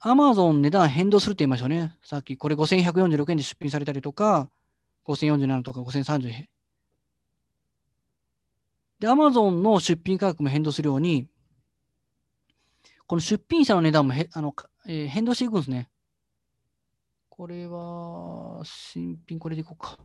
[0.00, 1.94] アマゾン値段変動するって言いましたよね。
[2.02, 4.48] さっき、これ5146円で出品されたりとか、
[5.04, 6.48] 5047とか5030円。
[8.98, 11.28] で、アマゾンの出品価格も変動するように、
[13.06, 14.54] この出品者の値段もへあの、
[14.86, 15.90] えー変動していくんですね。
[17.28, 19.98] これは、新品これでいこうか。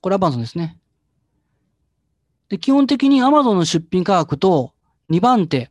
[0.00, 0.78] これアマゾンですね。
[2.48, 4.72] で、基本的に Amazon の出品価格と
[5.10, 5.70] 2番手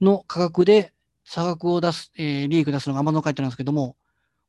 [0.00, 0.92] の価格で
[1.24, 3.96] 差額を出す、えー利益を出すのが Amazon 回答なんですけども、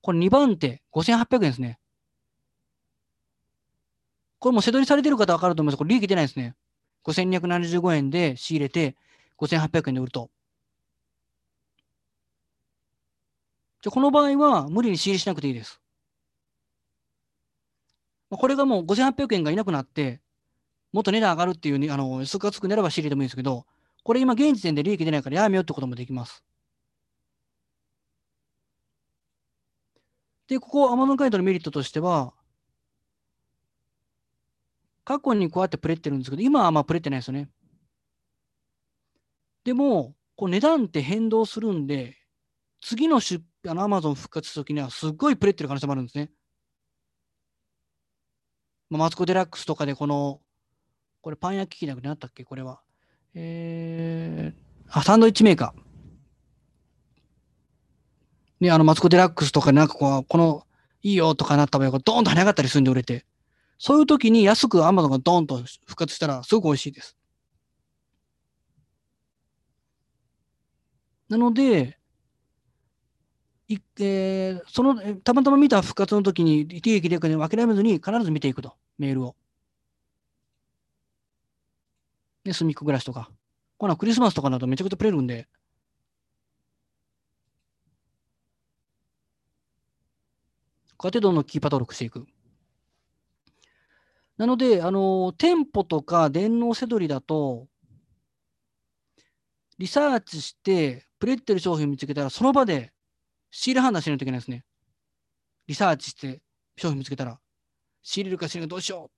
[0.01, 1.79] これ2番手5800円ですね。
[4.39, 5.77] これもう背取りされてる方は分かると思います。
[5.77, 6.55] これ利益出ないですね。
[7.05, 8.95] 5275円で仕入れて
[9.37, 10.29] 5800円で売ると。
[13.81, 15.82] じゃこの場合は無理に仕入れしなくていいです。
[18.37, 20.21] これがもう5800円がいなくなって、
[20.91, 23.65] もっと値段上がるっていうに、あの、予測がつくならば仕入れてもいいんですけど、
[24.03, 26.43] これ今現時点で利益出ないからやめようってこともできます。
[30.47, 32.33] で、ここ Amazon 回答のメリットとしては、
[35.05, 37.49] 過去にこうやってプレってるんですけど、今はあんまプレってないですよね。
[39.63, 42.17] でも、こう値段って変動するんで、
[42.81, 46.29] 次の出あの Amazon 復活した時にはすっごいプレってる可能性もあるんですね。
[48.93, 50.39] まあ、マツコ・デラックスとかでこの、
[51.21, 52.43] これパン焼き器なくなったっけ？
[52.43, 52.79] これは。
[53.33, 55.81] えー、あ、サンドイッチメーカー。
[58.59, 60.67] ね、あの、マツコ・デラックスとかなんかこう、この、
[61.01, 63.25] いいよとかなった場合がドーンと跳ね上がったりするんで売れて。
[63.79, 67.17] そういう時に安く Amazon がドーンと復活したらすごく美味しいです。
[71.29, 71.97] なので、
[73.99, 79.35] えーその、たまたま見た復活の時に利益出るかで諦めずに必ず見ていくと、メールを。
[82.43, 83.29] で、隅っこ暮らしとか。
[83.77, 85.47] こんなんクリスマスとかだとめちゃくちゃプレるんで。
[90.97, 92.25] こうやってどんどんキーパー登録していく。
[94.37, 97.67] なので、あの、店舗とか電脳せどりだと、
[99.77, 102.92] リサーチして、プレってる商品を見つけたら、その場で
[103.55, 104.65] 仕入れ判断しないといけないですね。
[105.67, 106.41] リサーチして
[106.75, 107.39] 商品見つけたら、
[108.01, 109.11] 仕入れるか仕入れるかどうしよ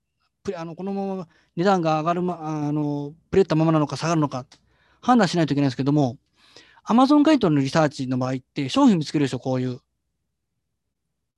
[0.46, 0.52] う。
[0.54, 4.44] あのこのまま値段が上がるま、あの、プレったままなのか下がるのか、
[5.00, 6.18] 判断しないといけないんですけども、
[6.86, 9.80] Amazon 回答のリサーチの場合って、商品見つけるでしょ、こういう。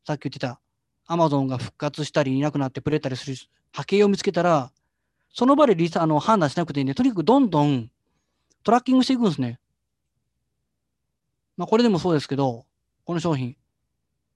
[0.05, 0.61] さっき言ってた、
[1.09, 3.37] Amazon が復活したりいなくなってプレったりする
[3.71, 4.73] 波形を見つけたら、
[5.33, 7.89] その場でリサあの判断しなくていいんで、とにかくどんどん
[8.65, 9.61] トラッキングしていくんですね。
[11.57, 12.67] まあ、これでもそうですけど、
[13.09, 13.57] この商品。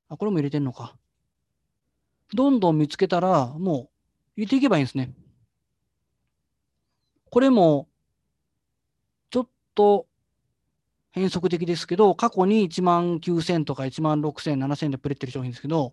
[0.09, 0.97] あ、これも入れてんのか。
[2.33, 3.91] どんどん見つけたら、も
[4.35, 5.13] う入れていけばいいんですね。
[7.29, 7.87] これも、
[9.29, 10.07] ちょっと
[11.11, 15.93] 変則的ですけど、過去に1万9000とか1万6000、7000でプレってる商品ですけど、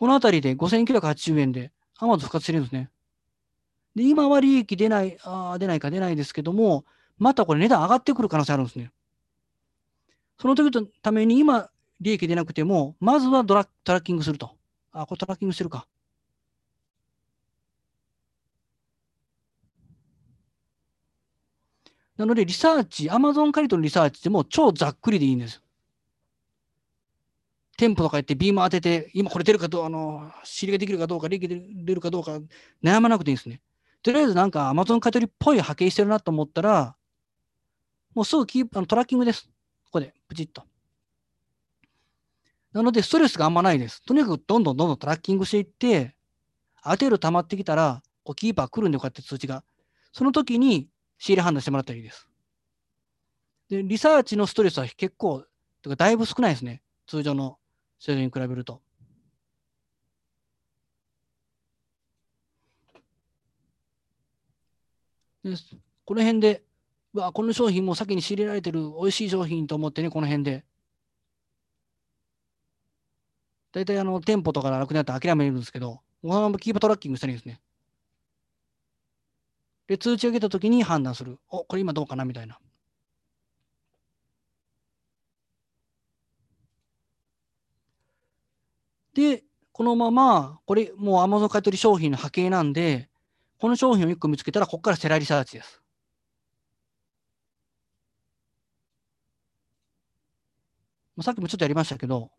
[0.00, 1.70] このあたりで5980円で
[2.00, 2.90] Amazon 復活してるんですね。
[3.94, 6.84] で、今は利益出ない、あ出ないか出ないですけども、
[7.16, 8.90] またこれ値段上がってくる可能性あるんですね。
[10.40, 11.68] その時のために今、
[12.00, 14.56] 利益出なくても、まずはドラトラッキングすると。
[14.90, 15.86] あ、これトラッキングしてるか。
[22.16, 25.62] なので、リサーチ、Amazon カリトのリサーチっても超ざっくりでいいんです。
[27.76, 32.40] 店舗とか言ってビーム当てて、今これ出るかどう、あの、仕入れができるかどうか、利益出るかどうか
[32.82, 33.60] 悩まなくていいんですね。
[34.02, 36.96] とりあえずなんか Amazon 買い取りっぽい波形してるなと思ったら、
[38.14, 39.49] もうすぐキープあのトラッキングです。
[39.90, 40.62] ここで、プチッと。
[42.72, 44.00] なので、ストレスがあんまないです。
[44.02, 46.14] とにかくどんどんどんどんトラッキングしていって、
[46.80, 49.64] ある程度溜まってきたら、こうキーパー来るんで、こうやって通知が。
[50.12, 50.88] その時に
[51.18, 52.28] 仕入れ判断してもらったらいいです。
[53.68, 55.44] で、リサーチのストレスは結構、
[55.82, 56.82] とかだいぶ少ないですね。
[57.08, 57.58] 通常の
[57.98, 58.80] セドリに比べると。
[65.42, 65.54] で
[66.04, 66.62] この辺で、
[67.12, 70.64] わ、この商品も先に仕入れられてる美味しい商品と思ってね、この辺で。
[73.72, 77.60] 大体あの店舗とかがなくなって諦めるんですけど、このままキーパートラッキングしたらいいですね。
[79.88, 81.38] で、通知を受けたときに判断する。
[81.48, 82.58] お、これ今どうかなみたいな。
[89.14, 93.08] で、このまま、これもう Amazon 買取商品の波形なんで、
[93.58, 95.79] この商品を1個見つけたら、ここからセラリサーチです。
[101.22, 102.30] さっきもちょっとやりましたけど、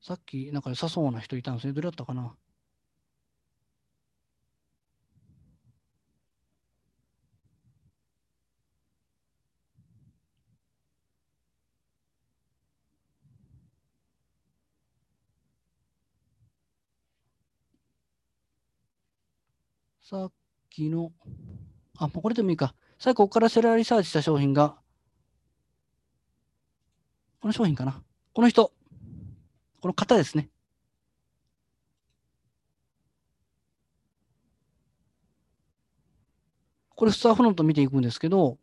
[0.00, 1.72] さっきなんか良さそうな人いたんですね。
[1.72, 2.34] どれだったかな？
[20.02, 20.32] さっ
[20.68, 21.12] きの、
[21.96, 22.74] あ、もうこれでもいいか。
[22.98, 24.76] さっきここからセラリサーチした商品が、
[27.40, 28.02] この商品かな？
[28.32, 28.72] この人、
[29.80, 30.48] この方ですね。
[36.96, 38.56] これスターフロント見ていくんですけど、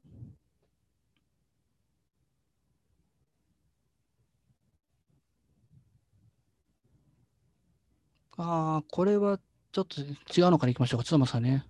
[8.38, 9.38] ああ、これは
[9.72, 11.04] ちょっと違うのからいきましょうか。
[11.04, 11.66] ちょっと待ってくださいね。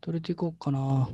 [0.00, 1.08] どれでいこうかな。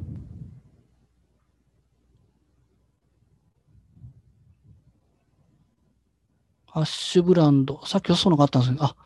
[6.66, 7.84] ハッシュブランド。
[7.86, 8.96] さっきそうのがあったんですけど、あ、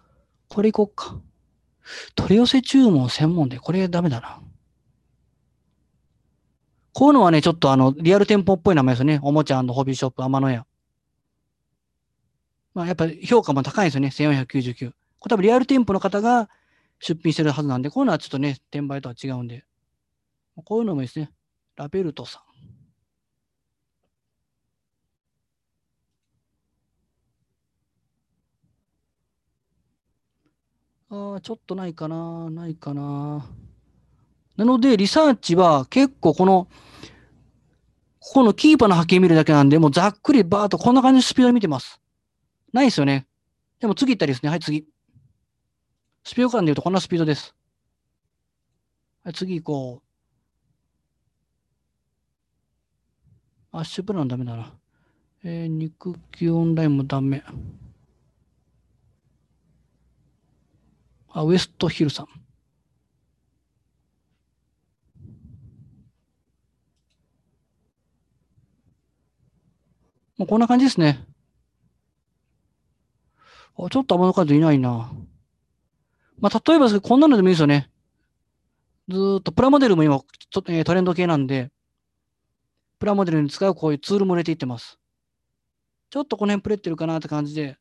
[0.48, 1.20] これいこうか。
[2.14, 4.40] 取り寄せ注文専門で、これダメだな。
[6.92, 9.20] こういうのはね、ちょっとあの、リアル店舗っぽい名前ですね。
[9.22, 10.66] おもちゃホビーショップ、天野屋。
[12.74, 14.08] まあ、やっぱり評価も高いですよね。
[14.08, 14.92] 1499。
[15.18, 16.48] これ多分リアル店舗の方が
[17.00, 19.67] 出品してるはずなんで、こういうのはちょっとね、転売とは違うんで。
[20.62, 21.30] こういうのもいいですね。
[21.76, 22.48] ラベルトさん。
[31.10, 33.48] ああ、ちょっとないかな、ないかな。
[34.56, 36.68] なので、リサーチは結構この、
[38.18, 42.00] ここのキーパーの波形見るだけなんで、もうざっくりバーっとこんな感じのスピードで見てます。
[42.72, 43.26] ないですよね。
[43.80, 44.50] でも次行ったりですね。
[44.50, 44.86] はい、次。
[46.24, 47.54] スピード感で言うとこんなスピードです。
[49.24, 50.07] はい、次行こう。
[53.72, 54.72] アッシュプランダメだな。
[55.44, 57.42] えー、肉球オンラインもダメ。
[61.30, 62.26] あ、ウエストヒルさん。
[70.38, 71.24] もうこんな感じですね。
[73.76, 75.12] あちょっと天の数いないな。
[76.40, 77.90] まあ、例えばこんなのでもいいですよね。
[79.08, 81.70] ずっとプラモデルも今ちょっとトレンド系なんで、
[82.98, 84.98] プラモデルに使うこういうツールも入れていってます。
[86.10, 87.76] ちょっとこの辺プレってるかなって感じで、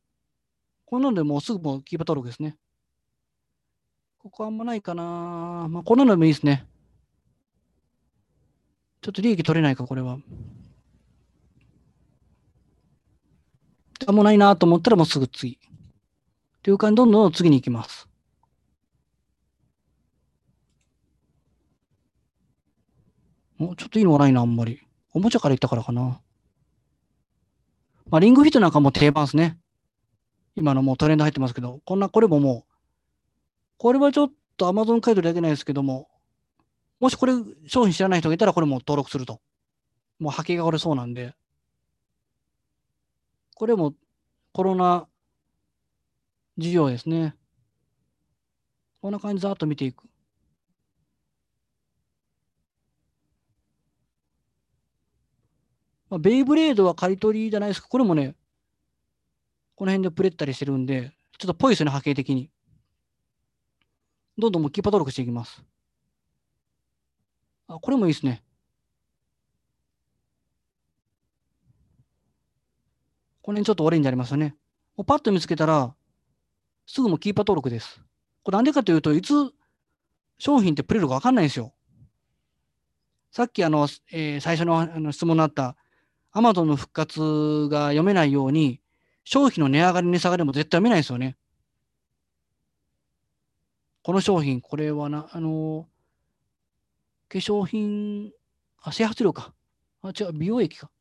[0.85, 2.57] こんなのでもうすぐもうキーパー登録ですね。
[4.19, 5.67] ここあんまないかな。
[5.69, 6.65] まあ、こんなのでもいいですね。
[9.01, 10.17] ちょっと利益取れないか、これは。
[14.05, 15.53] あ、もうないなと思ったらもうすぐ次。
[15.53, 15.57] っ
[16.61, 18.07] ていう感じどんどん次に行きます。
[23.57, 24.86] もうちょっといいのがないな、あんまり。
[25.13, 26.21] おもちゃから行ったからかな。
[28.09, 29.57] まあ、リングフィットなんかも定番ですね。
[30.55, 32.73] 今のもうトレンド入ってますけど、こんな、これももう、
[33.77, 36.09] これはちょっと Amazon 買い取りだけないですけども、
[36.99, 37.33] もしこれ
[37.67, 39.39] 商品知らない人がいたらこれも登録すると。
[40.19, 41.35] もう波形が折れそうなんで。
[43.55, 43.93] これも
[44.51, 45.07] コロナ
[46.57, 47.35] 需要ですね。
[49.01, 50.03] こんな感じざーっと見ていく。
[56.09, 57.87] まあ、ベイブレードは刈り取りじゃないですか。
[57.89, 58.35] これもね、
[59.75, 62.49] この辺でプレったりしてるんで、ちょっとぽいですね、波形的に。
[64.37, 65.63] どんどんもうキーパー登録していきます。
[67.67, 68.43] あ、これもいいですね。
[73.41, 74.55] この辺ちょっとオレンジありますよね。
[74.95, 75.93] もうパッと見つけたら、
[76.85, 78.01] すぐもキーパー登録です。
[78.43, 79.33] これなんでかというと、いつ
[80.39, 81.73] 商品ってプレるかわかんないんですよ。
[83.31, 85.75] さっきあの、えー、最初のあの質問になった、
[86.37, 88.79] アマゾンの復活が読めないように、
[89.23, 91.35] 商品の値上がり値下がりも絶対読めないですよね。
[94.03, 95.87] この商品、これはな、あの
[97.27, 98.31] 化粧品、
[98.83, 99.51] あ、整髪料か。
[100.03, 100.91] あ、違う、美容液か。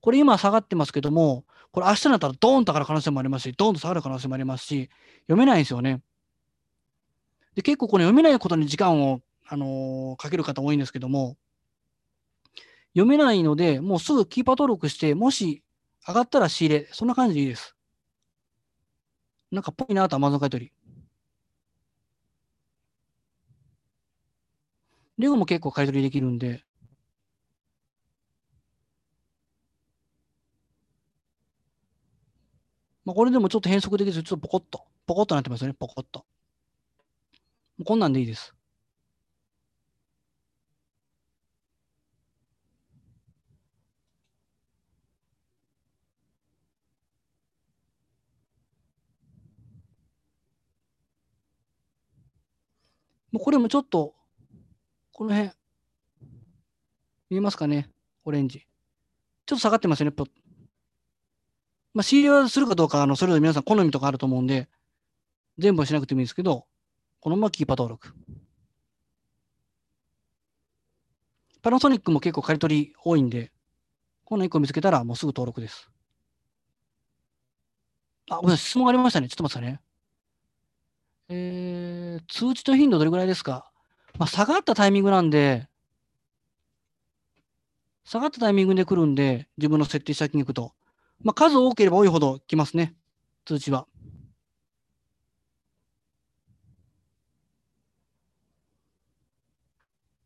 [0.00, 4.88] これ今下がってますけども、これ明日になったらドーンと上がる可能性もありますし、ドーンと下がる可能性もありますし、
[5.24, 6.00] 読めないんですよね。
[7.54, 11.36] で、結構この読めないことに時間を、あのーかける方多いんですけども、
[12.96, 15.62] 読めないので、もうすぐキーパー登録して、もし
[16.08, 17.76] 上がったら仕入れ、そんな感じでいいです。
[19.50, 20.72] なんかっぽいなと Amazon 買い取り。
[25.18, 26.64] レゴも結構買い取りできるんで、
[33.04, 36.24] まあ、これでもちょっと変則的ですちょっとポコッと、ポコッとなってますよね、ポコッと。
[37.84, 38.55] こんなんでいいです。
[53.38, 54.14] これもちょっと、
[55.12, 55.50] この辺、
[57.30, 57.90] 見えますかね？
[58.24, 58.66] オレンジ。
[59.46, 60.30] ちょっと下がってますよね、ポッ
[61.94, 64.68] まあ、仕入れはするかどうか、あの、それぞれ皆さん好みとかあると思うんで、
[65.58, 66.66] 全部はしなくてもいいんですけど、
[67.20, 68.12] このままキーパー登録。
[71.62, 73.50] パナソニックも結構借り取り多いんで、
[74.24, 75.90] この1個見つけたらもうすぐ登録です。
[78.28, 79.28] あ、ごめんなさい、質問がありましたね。
[79.28, 79.80] ちょっと待ってくださいね。
[81.28, 83.70] えー、通知と頻度どれぐらいですか？
[84.18, 85.68] まあ、下がったタイミングなんで、
[88.04, 90.72] 下がったタイミングで来るんで、自分の設定した金額と。
[91.22, 92.94] まあ、数多ければ多いほど来ますね、
[93.44, 93.88] 通知は。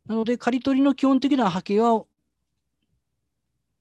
[0.04, 2.00] なので、刈り取りの基本的な波形は、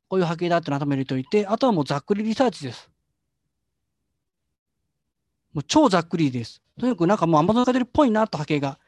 [0.08, 2.90] こういう波形だってのを頭に入れておいて、あとはもうざっくりリサーチです。
[5.60, 6.62] もう超ざっくりです。
[6.80, 8.80] とにかくなんかもう Amazon 買い取りっぽいなと波形が。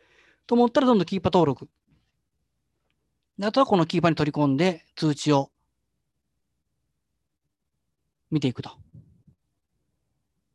[0.48, 1.68] と思ったらどんどんキーパー登録。
[3.42, 5.52] あとはこのキーパーに取り込んで通知を
[8.30, 8.72] 見ていくと。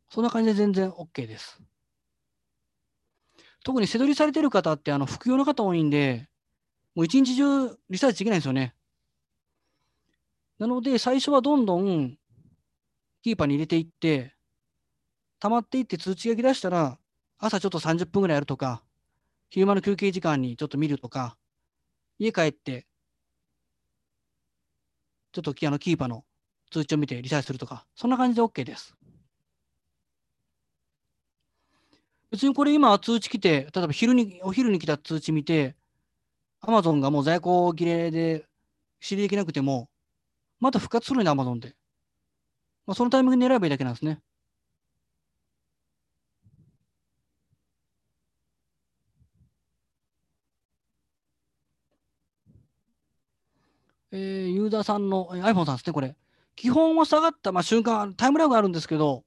[0.09, 1.61] そんな感じで全然 OK です。
[3.63, 6.31] 特に背取りされてる方ってあの副業の方多いんで、
[6.95, 8.75] もう一日中リサーチできないんですよね。
[10.59, 12.17] なので最初はどんどん
[13.23, 14.36] キーパーに入れていって、
[15.41, 16.99] 溜まっていって通知が来だしたら、
[17.39, 18.83] 朝ちょっと30分ぐらいやるとか、
[19.51, 21.37] 昼間の休憩時間にちょっと見るとか、
[22.19, 22.87] 家帰って、
[25.33, 26.25] ちょっとあのキーパーの
[26.71, 28.97] 通知を見てリサーチするとか、そんな感じで OK です。
[32.31, 35.77] 別にこれ今通知来て、例えば昼に、お昼に来た通知見て、
[36.63, 38.47] Amazon がもう在庫切れで
[39.01, 39.89] 知りできなくても、
[40.61, 41.77] また復活するね、Amazon で。
[42.87, 44.21] まあ、そのタイミングで狙えばいいだけなんですね。
[54.17, 56.17] えーユーザーさんの、えー iPhone さんですね、これ。
[56.55, 59.25] 基本は下がった、まあ、瞬間、タイムラグがあるんですけど、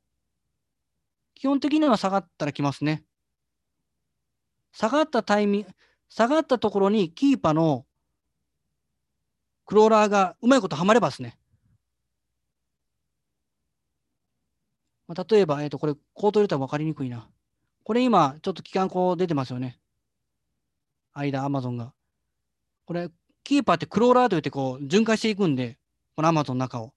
[1.35, 3.03] 基本的には下がったら来ますね。
[4.73, 5.67] 下がったタイミング、
[6.09, 7.85] 下がったところにキーパーの
[9.65, 11.37] クローラーがうまいことはまればですね。
[15.07, 17.29] まあ、例えば、えっ、と、これ、コート入れたら分かりにくいな。
[17.83, 19.79] これ今、ちょっと期間こう出てますよね。
[21.13, 21.93] 間、アマゾンが。
[22.85, 23.09] これ、
[23.49, 25.79] キーパーってクローラーといってこう巡回していくんで、
[26.15, 26.93] このアマゾンの中を。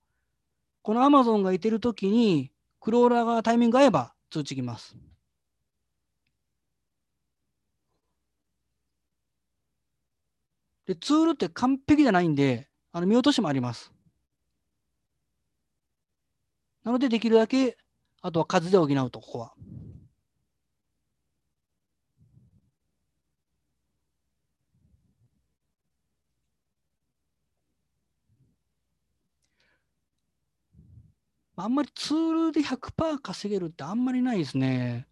[0.83, 4.95] このアマゾンがいてるときに、クローラーがタイミング合えば通知きます。
[10.85, 13.91] で、ツールって完璧じゃないんで、あの見落としもあります。
[16.85, 17.79] なので、できるだけ、
[18.21, 19.55] あとは数で補うと、ここは。
[31.57, 35.07] あんまりツールで100%稼げるってあんまりないですね。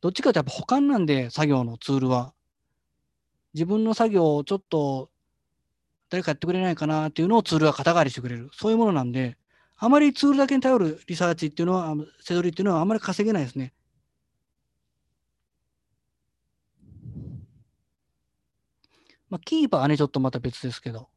[0.00, 2.34] どっちかというとやっぱ保管なんで、作業のツールは。
[3.54, 5.10] 自分の作業をちょっと
[6.10, 8.50] 誰かやってくれないかなっていうのをツールが肩代わりしてくれる。
[8.52, 9.38] そういうものなんで、
[9.76, 13.72] あまりツールだけに頼るリサーチっていうのは、あの背取りっていうのはあんまり稼げないですね。
[19.30, 21.08] まあ、キーパーはね、ちょっとまた別ですけど。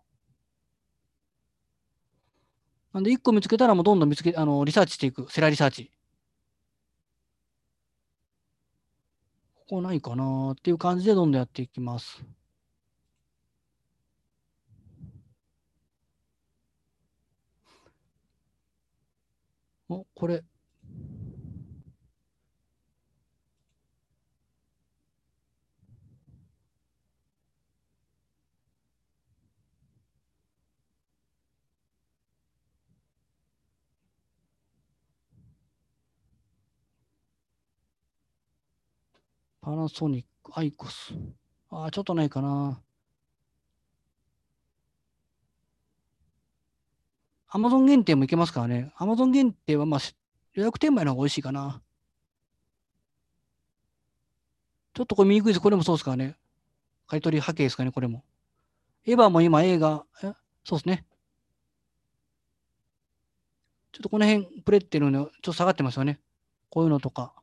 [2.94, 5.28] なんで、1個見つけたらもうどんどん見つけ、あの、リサーチしていく。
[5.32, 5.92] セラリサーチ。
[9.56, 12.24] ここないかなっていう感じでどんどんやっていきます。
[19.90, 20.44] お、これ。
[39.64, 41.14] パナソニック、アイコス。
[41.70, 42.82] ああ、ちょっとないかな。
[47.48, 48.92] アマゾン限定もいけますからね。
[48.98, 50.00] アマゾン限定はまあ
[50.54, 51.82] 予約転売の方が美味しいかな。
[54.94, 55.62] ちょっとこれ見にくいです。
[55.62, 56.36] これもそうですからね。
[57.08, 58.26] 買取波形ですかね、これも。
[59.06, 60.34] エヴァも今映画、え？
[60.66, 61.06] そうですね。
[63.94, 66.20] ちょっとこの辺、プレってるの、ちょっと下がってますよね。
[66.70, 67.34] こういうのとか。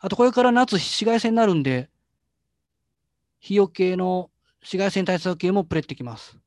[0.00, 1.90] あと、これから夏、紫外線になるんで、
[3.38, 4.30] 日よけの
[4.60, 6.38] 紫外線対策系もプレってきます。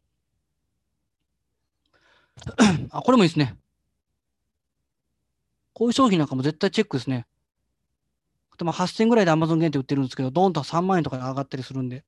[2.89, 3.55] あ、これもいいですね。
[5.73, 7.27] こういう商品なんかも絶対チェックですね。
[8.57, 12.03] でも8000円ぐらいで Amazon 限定売ってるんですけど、ドーンと3万円とか上がったりするんで。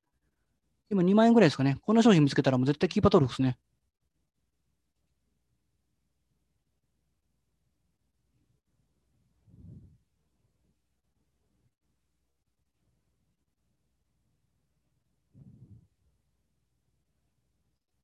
[0.89, 1.77] 今2万円ぐらいですかね。
[1.81, 3.57] こんな商品見つけたらもう絶対キーパー登録ですね。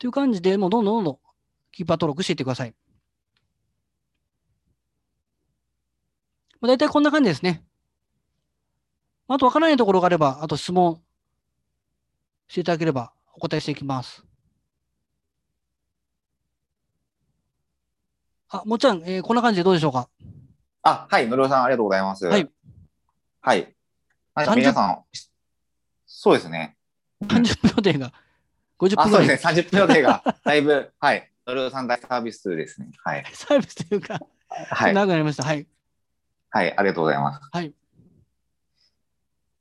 [0.02, 1.20] という感じで、もうどんどんどんどん
[1.72, 2.74] キーパー登録していってください。
[6.60, 7.64] まあ、大体こんな感じですね。
[9.28, 11.00] あと分からないところがあれば、あと質問
[12.48, 14.26] していただければお答えしていきます。
[18.50, 20.10] あ、もっちゃん、えー、こんな感じでどうでしょうか？
[20.82, 22.26] あ、はい、のりおさん、ありがとうございます。
[22.26, 22.50] はい。
[23.40, 23.76] はい。
[24.34, 25.04] はい、皆さん、
[26.08, 26.76] そうですね。
[27.22, 28.12] 30分予定が
[28.82, 32.90] 50分あ、そうですね、30分予定が、だいぶ、はい、のりおさん大サービスですね。
[33.04, 33.24] はい。
[33.32, 34.20] サービスというか、
[34.50, 34.94] はい。
[34.96, 35.44] 長くなりました。
[35.44, 35.68] はい。
[36.50, 37.42] はい、ありがとうございます。
[37.52, 37.74] はい。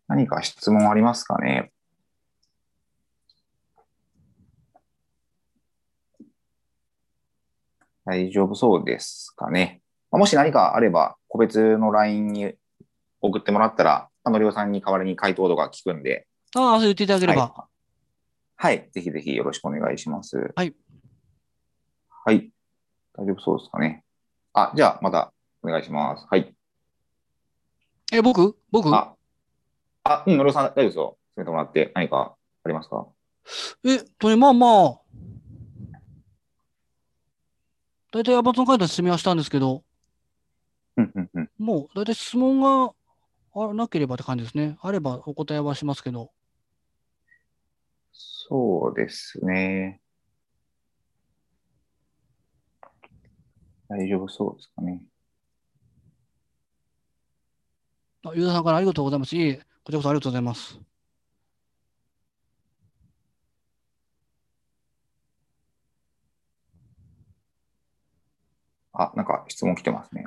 [0.09, 1.71] 何か質問ありますかね？
[8.07, 9.83] 大丈夫そうですかね？
[10.11, 12.55] もし何かあれば、個別の LINE に
[13.21, 16.27] 送ってもらったら、のりおさんに代わりに回答とか聞くんで。
[16.57, 17.70] ああ、そう言っていただければ、はい。
[18.63, 18.91] はい。
[18.93, 20.53] ぜひぜひよろしくお願いします。
[20.55, 20.75] はい。
[22.27, 22.53] はい。
[23.15, 24.05] 大丈夫そうですかね。
[24.53, 25.33] あ、じゃあ、また
[25.63, 26.27] お願いします。
[26.31, 26.55] はい。
[28.13, 28.59] え、僕？
[28.71, 28.95] 僕？
[28.95, 29.15] あ、
[30.05, 31.19] あ、うん、のりおさん、大丈夫ですよ。
[31.29, 33.07] 進めてもらって何かありますか？
[33.83, 35.01] えっとね、まあまあ、
[38.13, 39.83] 大体アバゾン回答進みはしたんですけど、
[41.57, 42.93] もう大体質問が
[43.55, 44.77] あなければって感じですね。
[44.83, 46.31] あればお答えはしますけど。
[48.51, 50.01] そうですね。
[53.89, 55.01] 大丈夫そうですかね。
[58.25, 59.37] あ、ユーザーさんからありがとうございます。
[59.37, 60.81] いえ、こちらこそありがとうございます。
[68.93, 70.27] あ、なんか質問来てますね。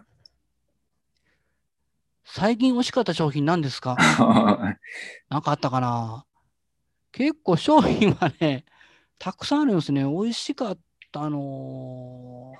[2.26, 3.95] 最近美味しかった商品何ですか？
[5.30, 6.26] なんかあったかな？
[7.14, 8.66] 結構商品はね、
[9.20, 10.03] たくさんあるんですね。
[10.03, 10.78] 美味しかっ
[11.11, 12.59] たあのー、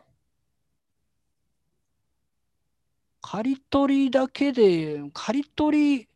[3.20, 6.08] 刈り取りだけで、刈り取り、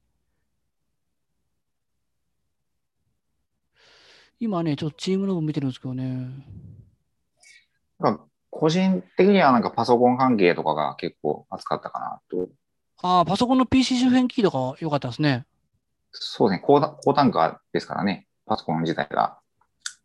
[4.40, 6.30] 今ね、ちょっとチームログ見てるんですけどね。
[8.52, 12.50] 個人的にはなんかパソコン関係とかが結構熱かったかなと。
[13.02, 15.48] ああ、パソコンの PC 周辺機器とか良かったですね。
[16.12, 16.82] そうですね高。
[16.82, 18.28] 高単価ですからね。
[18.46, 19.40] パソコン自体が。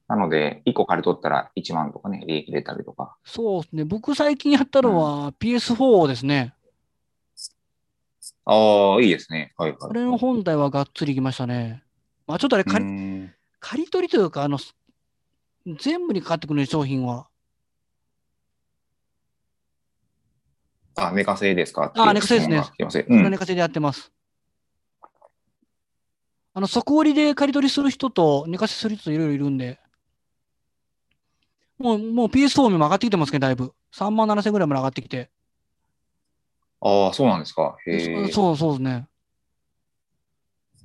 [0.09, 3.17] なので、1個借り取ったら1万とかね、利益出たりとか。
[3.25, 3.85] そうですね。
[3.85, 6.55] 僕最近やったのは PS4 ですね。
[8.47, 9.55] うん、ああ、いいですね。
[9.57, 9.79] はいはい。
[9.79, 11.83] これの本体はがっつりいきましたね。
[12.27, 13.31] まあちょっとあれ借り、
[13.61, 14.59] 借り取りというか、あの、
[15.79, 17.29] 全部にかかってくる商品は。
[20.97, 21.91] あ、寝かせですか？
[21.97, 22.63] あ、寝かせですね。
[23.09, 24.13] うん、寝かせでやってます。
[26.55, 29.81] あの、即折りで借り取りする人と寝かせする人いろいろいるんで、
[31.79, 33.73] もう、もう PS4 も上がってきてますね、だいぶ。
[33.95, 35.31] 3万7千ぐらいまで上がってきて。
[36.81, 37.77] ああ、そうなんですか。
[37.87, 39.09] へそう、そうですね。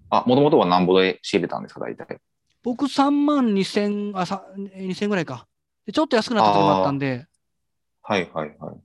[0.09, 2.20] あ、もともとは何ぼで仕入れたんですか、大体？
[2.63, 5.47] 僕3万2千、あ、2千ぐらいか。
[5.91, 7.28] ちょっと安くなった時もあったんで。
[8.01, 8.76] はいはいはい。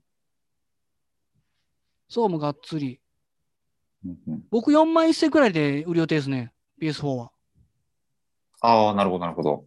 [2.09, 3.01] そうもがっつり。
[4.51, 6.53] 僕4万1000くらいで売る予定ですね、
[6.83, 7.31] PS4 は。
[8.61, 9.65] ああ、なるほど、なるほど。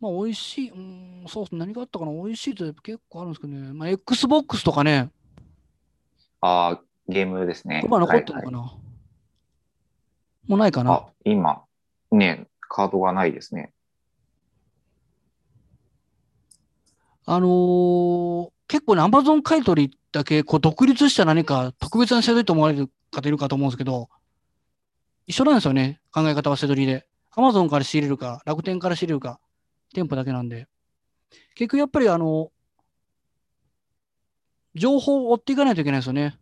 [0.00, 3.72] まあ、美味しい、うん、そう何があったかな、美味しいって結構あるんですけどね。
[3.72, 5.10] まあ、Xbox とかね。
[6.40, 7.82] ああ、ゲームですね。
[7.84, 11.62] 今残ってるのかな、はいはい、もうないかなあ、今、
[12.10, 13.72] ね、カードがないですね。
[17.24, 24.08] あのー結構ね、アマゾン買い取りだけこう独立した何か特別なセドリと思われる方いるかと思うんですけど、
[25.26, 27.06] 一緒なんですよね、考え方はセドリで。
[27.34, 29.40] アマゾンから仕入れるか、楽天から仕入れるか、
[29.94, 30.68] 店舗だけなんで。
[31.54, 32.52] 結局やっぱりあの、
[34.74, 36.38] 情報を追っていかないといけないですよね。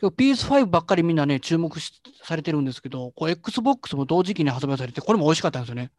[0.00, 5.90] 今日 PS5 ばっかりみんなね、注目しされてるんですけど、こう Xbox も同時期に発売されて、これも美味しかったんですよね。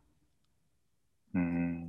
[1.33, 1.86] うん。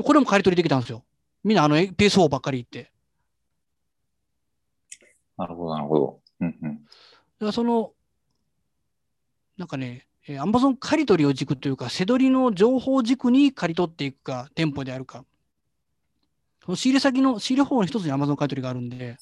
[0.00, 1.04] でこれも借り取りできたんですよ。
[1.44, 2.90] みんなあの PS4 ばっかり行って。
[5.36, 6.20] なるほど、なるほど。
[6.40, 6.74] うんうん。
[6.74, 7.92] だからその、
[9.56, 15.24] なんかね、えー、Amazon 借り取りを軸というか、せどりの情報軸に借り取っていくか、店舗であるか。
[16.64, 19.16] その仕入れ先の、仕入れ方の一つに Amazon 借り取りがあるんで、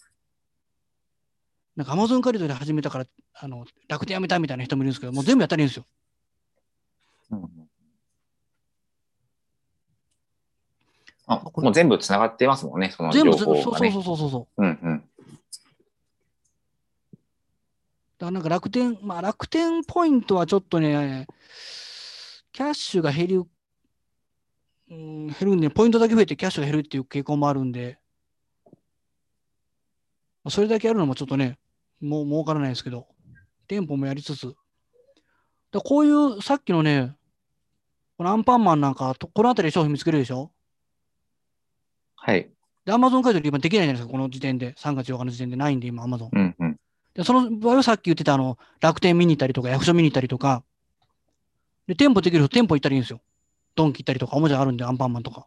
[1.77, 5.87] なんか Amazon 借り取り始めたから、あの、楽天やめたみたいな人もいるんですけど、もう全部やったらいいんですよ。
[7.31, 7.69] うんうん
[11.29, 13.93] あ、もう全部つながってますもんね、その情全部、そうそう報がね。
[13.93, 14.63] そうそうそうそう。
[14.63, 15.05] うんうん。
[18.19, 21.27] だからなんか楽天、まあ楽天ポイントはちょっとね、
[22.53, 23.45] キャッシュが減る、
[24.91, 27.99] うん、減るんで、ポイントだけ増えてキャッシュが減るっていう傾向もあるんで、
[30.43, 31.59] まあそれだけやるのもちょっとね、
[32.01, 33.07] もう儲からないですけど、
[33.69, 34.57] 店舗もやりつつ、
[35.71, 37.15] だこういうさっきのね、
[38.17, 40.51] このアンパンマンなんか、とこの辺りで商品見つけるでしょ？
[42.29, 42.51] はい。
[42.85, 44.75] で、アマゾン買い取り今できないじゃないですか、この時点で。
[44.77, 46.31] 3月8日の時点でないんで、今、アマゾン。
[46.31, 46.77] うんうん。
[47.15, 50.63] で、その場合はさっき言ってたあの、楽天見に行ったりとか、役所見に行ったりとか、
[51.87, 53.23] で、店舗できると店舗行ったらいいんですよ。
[53.75, 55.47] ドンキ行ったりとか、おもちゃあるんで、アンパンマンとか。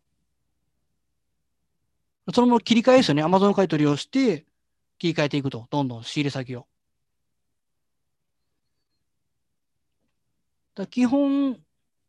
[2.34, 3.22] そのまま切り替えですよね。
[3.22, 4.48] アマゾン買い取りをして、
[4.98, 6.66] 切り替えていくと、どんどん仕入れ先を。
[10.74, 11.60] だ基本、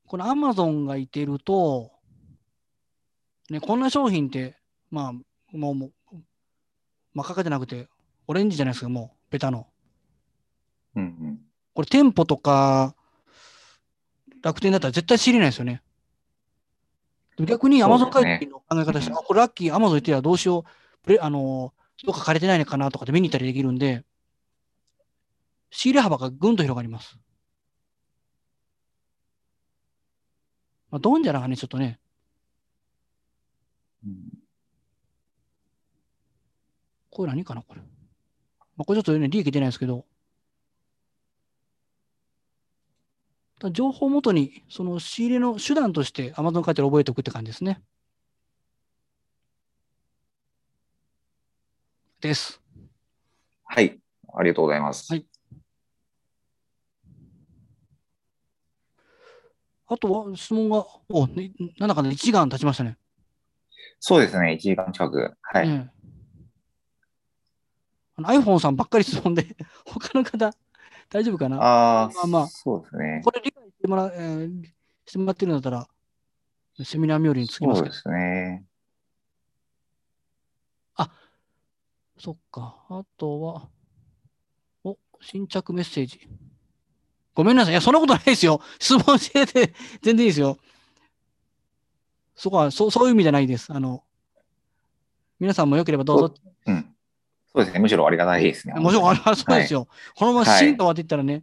[0.07, 1.93] このアマゾンがいてると、
[3.51, 4.62] ね、こんな商品って、
[4.93, 6.17] まあ、もう、もう
[7.15, 7.89] 真っ赤じゃなくて、
[8.27, 9.67] オレンジじゃないですか、もう、ベタの。
[10.95, 11.41] うんうん。
[11.75, 12.95] これ店舗とか
[14.43, 15.83] 楽天だったら絶対知れないですよね。
[17.39, 24.05] 逆に Amazon ですね会計の考え方して、うんあ、これラッキー、Amazon 行ってたらどうしよう、プレあのー、どっか借りてないのかなとかで見に行ったりできるんで、
[25.71, 27.19] 仕入れ幅がぐんと広がります。
[30.91, 31.99] まあ、ドンジャラがね、ちょっとね、
[34.05, 34.32] うん
[37.13, 37.81] これ何かな、これ。
[37.81, 40.07] まあ、これちょっとね、利益出ないですけど、
[43.71, 47.81] 情報をもとに、その仕入れの手段として Amazon 買い取り覚えておくって感じですね。
[52.21, 52.61] です。
[53.65, 54.01] はい。
[54.35, 55.13] ありがとうございます。
[55.13, 55.27] はい
[59.89, 62.97] あとは質問が、お、ねなんだかね、1時間経ちましたね。
[64.01, 64.55] そうですね。
[64.55, 65.35] 1時間近く。
[65.43, 65.69] はい。
[65.69, 65.92] ねえあの
[68.25, 69.57] iPhone さんばっかり質問で、
[69.87, 70.53] 他の方、
[71.11, 71.57] 大丈夫かな？
[71.61, 73.23] ああ、まあまあそうですね。
[73.25, 74.65] これ理解してもら,、えー
[75.07, 75.89] してもらってるんだったら、
[76.85, 77.95] セミナー冥利につきますけど。
[77.95, 78.65] そうですね。
[82.23, 82.77] そっか。
[82.89, 83.69] あとは、
[84.85, 86.21] お、新着メッセージ。
[87.35, 87.73] ごめんなさい。
[87.73, 88.61] いや、そんなことないですよ。
[88.79, 90.57] 質問してて全然いいですよ。
[92.37, 93.73] そこは、そう、そういう意味じゃないです。
[93.73, 94.05] あの、
[95.41, 96.35] 皆さんもよければどうぞ。
[96.67, 96.92] うん。
[97.55, 97.81] そうですね。
[97.81, 98.75] むしろありがたいですね。
[98.75, 99.81] もちろん、あそうですよ。
[99.81, 99.89] よ。
[100.17, 101.43] このままシーンと終わっていったらね、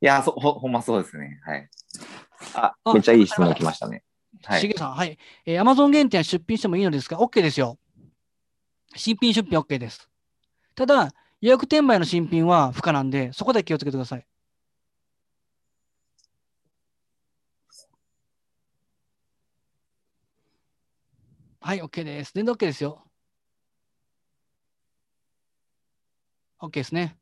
[0.00, 1.40] いや、そほほんまそうですね。
[1.44, 1.68] はい。
[2.54, 4.04] あ、あめっちゃいい質問来ましたね。
[4.44, 4.60] はい。
[4.60, 5.18] しげさん、はい。
[5.44, 7.78] えー、Amazon 限定は出品してもいいのですか ?OK ですよ。
[8.94, 10.08] 新品出品 OK です。
[10.76, 14.26] ただ、予約転売の新品は不可なんで、そこだけ気をつけてください。
[21.60, 22.32] はい、OK です。
[22.34, 23.07] 全然 OK ですよ。
[26.60, 27.16] OK ですね。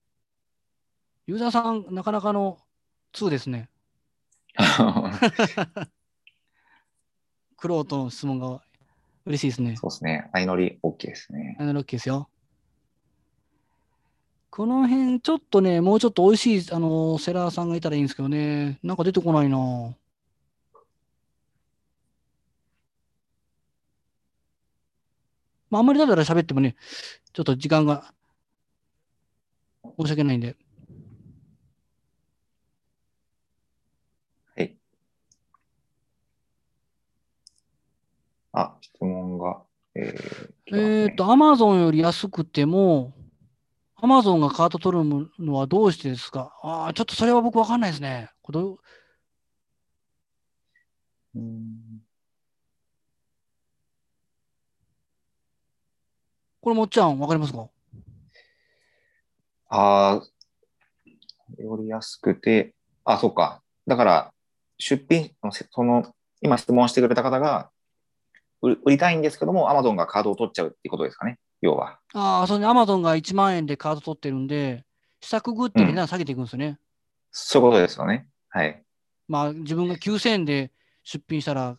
[1.27, 2.59] ユーザーさん、なかなかの
[3.13, 3.69] 2ですね。
[7.59, 8.63] クロートの質問が
[9.27, 9.77] 嬉しいですね。
[9.77, 10.31] そうですね。
[10.33, 11.57] 相乗り OK ですね。
[11.59, 12.29] アナロッキーですよ。
[14.49, 18.79] この辺、ちょっとね、もうちょっと美味しい、あの、セラーさんがいたらいいんですけどね。
[18.83, 19.59] なんか出てこないな。
[25.69, 26.77] まあ、あんまりだらだら喋ってもね、
[27.35, 28.15] ちょっと時間が
[29.99, 30.57] 申し訳ないんで。
[34.57, 34.77] はい。
[38.53, 39.63] あ、質問が。
[39.95, 43.15] えー来てますねえっと、アマゾンより安くても、
[43.95, 45.05] アマゾンがカート取る
[45.39, 46.53] のはどうしてですか？
[46.63, 48.31] ああ、ちょっとそれは僕わかんないですね。
[48.43, 48.61] これ
[56.61, 57.69] これもっちゃん、わかりますか？
[59.69, 63.63] ああ、より安くて、あ、そうか。
[63.87, 64.33] だから、
[64.79, 65.31] 出品、
[65.71, 67.71] その、今質問してくれた方が、
[68.63, 71.99] 売売りたいんですけども、アマゾンがカードを取っちゃうってことですかね、要は。
[72.15, 74.85] ああ、それにアマゾンが1万円でカード取ってるんで、
[75.21, 76.79] 試作グって値段下げていくんですよね。
[77.31, 78.29] そういうことですよね。
[78.49, 78.83] はい。
[79.29, 81.79] まあ、自分が9000円で出品したら、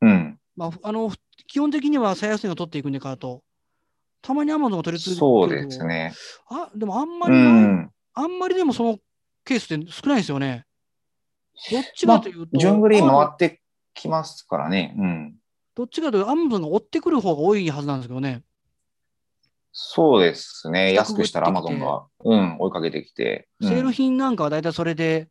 [0.00, 0.38] うん。
[0.56, 1.10] まあ、あの、
[1.46, 3.43] 基本的には最安値を取っていくんで、カード。
[4.24, 5.84] たまにアマゾンが取り続けるそうです。
[5.84, 6.14] ね。
[6.48, 7.90] あ、でもあんまうりない、ん。
[8.14, 8.98] あんまりでもその
[9.44, 10.64] ケースって少ないですよね。
[11.70, 13.60] どっちかというと、順繰り回って
[13.92, 14.94] きますからね。
[14.96, 15.36] うん。
[15.74, 18.42] どっちかというと、アマゾンが追ってくる方が多いはずなんですけどね。
[19.72, 20.94] そうですね。
[20.94, 23.46] 安くしたらアマゾンが、うん、追いかけてきて。
[23.60, 25.28] うんセール品なんかは大体それで、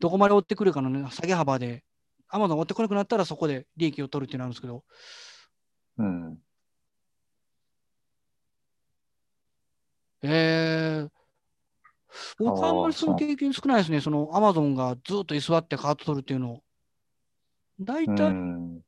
[0.00, 1.84] どこまで追ってくるかの、ね、下げ幅で、
[2.28, 4.84] アマゾン追ってこなくなったらそこで利益を取るっていうのがあるんですけど、
[5.98, 6.38] うん。
[10.22, 11.10] えー、
[12.38, 14.00] 僕はあんまりその経験少ないですね。
[14.00, 16.62] そのアマゾンがずっと居座ってカート取るっていうの。
[17.80, 18.80] 大う体ん。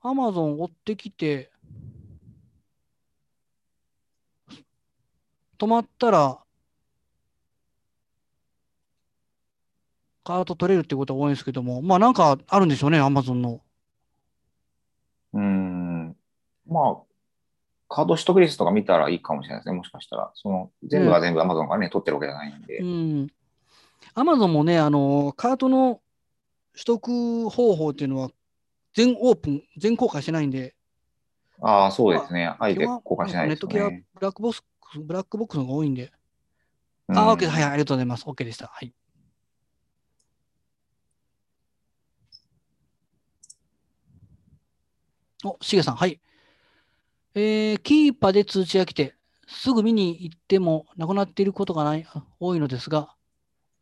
[0.00, 1.50] アマゾン追ってきて、
[5.58, 6.40] 止まったら、
[10.24, 13.62] カート取れるってことが多いんですけども、まあなんかあるんでしょうね、アマゾンの。
[15.34, 16.16] うん。
[16.66, 17.13] まあ、
[17.94, 19.74] カード取得率とか見たらいいかもしれないですね。
[19.76, 20.32] もしかしたら。
[20.34, 22.84] その、全部が全部アマゾンがね、取ってるわけじゃないんでう。
[22.84, 23.28] ん。
[24.14, 26.00] アマゾンもね、あの、カートの
[26.72, 28.30] 取得方法っていうのは
[28.94, 30.74] 全オープン、全公開してないんで、
[31.60, 32.52] ああ、そうですね。
[32.58, 33.90] あえて公開しないネット系は。
[33.90, 36.10] ブラックボックス、ブラックボックスの方が多いんで。
[37.08, 38.24] うんあ、OK、はい、はい、ありがとうございます。
[38.24, 38.66] OK でした。
[38.66, 38.92] はい。
[45.44, 46.20] お、しげさん、はい。
[47.36, 49.16] えー、キーパーで通知が来て、
[49.48, 52.06] すぐ見に行ってもなくなっていることがない、
[52.38, 53.14] 多いのですが、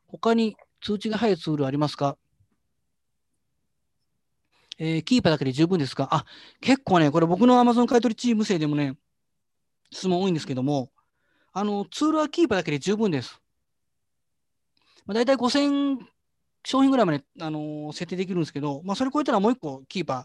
[0.06, 2.16] 他に通知が入るツールありますか？
[4.78, 6.08] えーキーパーだけで十分ですか？
[6.10, 6.24] あ、
[6.60, 8.96] 結構ね、これ僕の Amazon 買取チーム生でもね、
[9.90, 10.90] 質問多いんですけども、
[11.52, 13.38] あの、ツールはキーパーだけで十分です。
[15.04, 15.98] まあ、大体5000
[16.64, 20.24] 商品ぐらいまで、あのー設定できるんですけど、まあ、それ超えたらもう一個キーパー、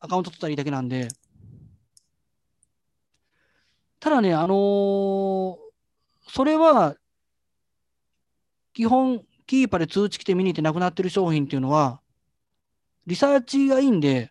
[0.00, 1.08] アカウント取ったらいいだけなんで、
[4.00, 5.68] ただね、あのー
[6.30, 6.94] それは、
[8.74, 12.00] 基本、キーパーで通知来て見に行ってなくなってる商品っていうのは、
[13.06, 14.30] リサーチがいいんで、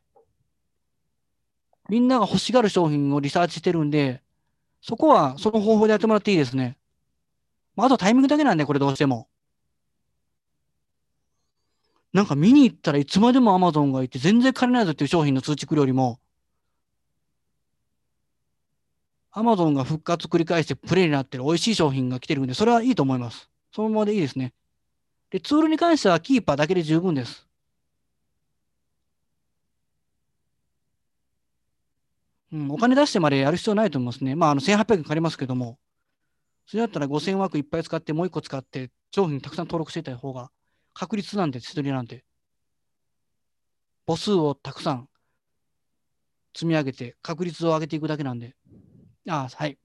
[1.90, 4.22] みんなが欲しがる商品をリサーチしてるんで、
[4.82, 6.78] そこはその方法でやってもらっていいですね。
[7.76, 9.28] まあ、あとタイミングだけなんで、これどうしても。
[12.14, 16.20] なんか見に行ったらいつまでも Amazon がいて全然金ないぞっていう商品の通知来るよりも、
[19.38, 23.50] Amazon が復活繰り返してプレイになってる美味しい商品が来てるんで、それはいいと思います。
[23.72, 24.54] そのままでいいですね。
[25.30, 27.48] で、ツールに関してはキーパーだけで十分です。
[32.52, 34.36] うん、お金出してまでやる必要ないと思いますね。
[34.36, 35.78] まあ、あの1800円かかりますけども、
[36.66, 40.50] それだったら5000枠いっぱい使って、もう1個使って、商品たくさん登録していた方が
[40.94, 42.24] 確率なんで、手取りなんて。
[44.08, 45.10] 母数をたくさん
[46.56, 48.56] 積み上げて、確率を上げていくだけなんで。
[49.28, 49.78] あはい。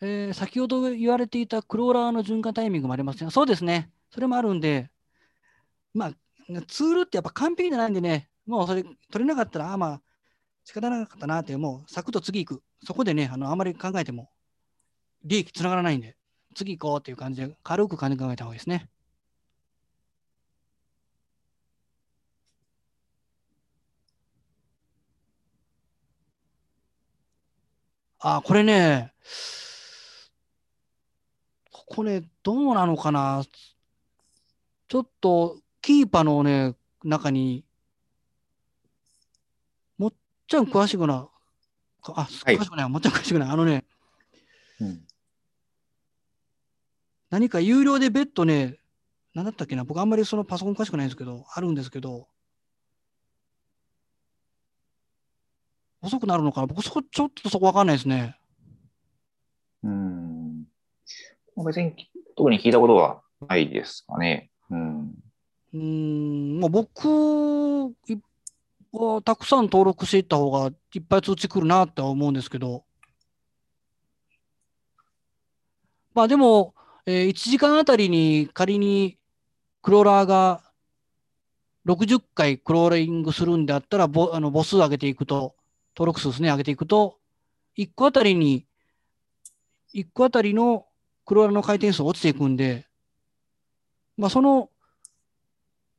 [0.00, 3.30] えー先ほど言われていたクローラーの循環タイミングもありますね。
[3.30, 3.90] そうですね。
[4.10, 4.90] それもあるんで、
[5.92, 6.12] まあ、
[6.68, 10.02] ツールってやっぱ完璧じゃないんでね、もうそれ取れなかったら、あまあ、
[10.64, 12.62] 仕方なかったなって、もうサクッと次行く。
[12.86, 14.30] そこでね、あのあまり考えても
[15.24, 16.16] 利益つながらないんで、
[16.56, 18.88] 次行こうっていう感じで、軽く考えた方がいいですね。
[28.26, 29.12] あ、これね、
[31.70, 33.44] ここね、どうなのかな。
[34.88, 37.66] ちょっと、キーパーのね、中に、
[39.98, 40.14] もっ
[40.48, 41.28] ちゃん詳しくな、
[42.00, 43.48] かあ、はい詳しくない、もっちゃん詳しくない。
[43.50, 43.84] あのね、
[44.80, 45.06] うん
[47.28, 48.78] 何か有料で別途ね、
[49.34, 52.28] 何だったっけな、僕あんまりそのパソコン詳しくないんですけど、あるんですけど、
[56.04, 56.60] 遅くなるのか？
[56.60, 58.36] な僕そこ、ちょっとそこわかんないですね。
[59.82, 60.64] うん。
[61.64, 61.94] 別に
[62.36, 64.50] 特に聞いたことはないですかね。
[64.70, 65.00] うん。
[65.72, 68.16] うーん、まあ、僕い
[68.92, 72.84] はたくさん登録していった方がいっぱい通知来るなって思うんですけど、
[76.14, 76.74] まあでも、
[77.06, 79.18] えー1時間あたりに仮に
[79.82, 80.62] クローラーが
[81.86, 85.54] 60回クローリングするんであったら、ボあの母数上げていくと、
[85.96, 87.18] 登録数ですね、上げていくと、
[87.76, 88.66] 1個あたりに、
[89.94, 90.86] 1個あたりの
[91.24, 92.86] クローラーの回転数落ちていくんで、
[94.16, 94.70] まあ、その、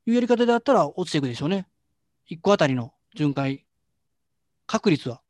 [0.05, 1.67] いうやり方であったら落ちていくでしょうね。
[2.29, 3.65] 1個あたりの巡回
[4.67, 5.21] 確率は。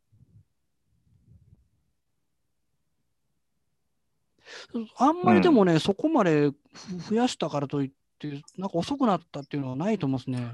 [4.97, 10.51] あんまりでもね、そこまでふ増やしたからといって、なんか遅くなったっていうのはないと思うんですね。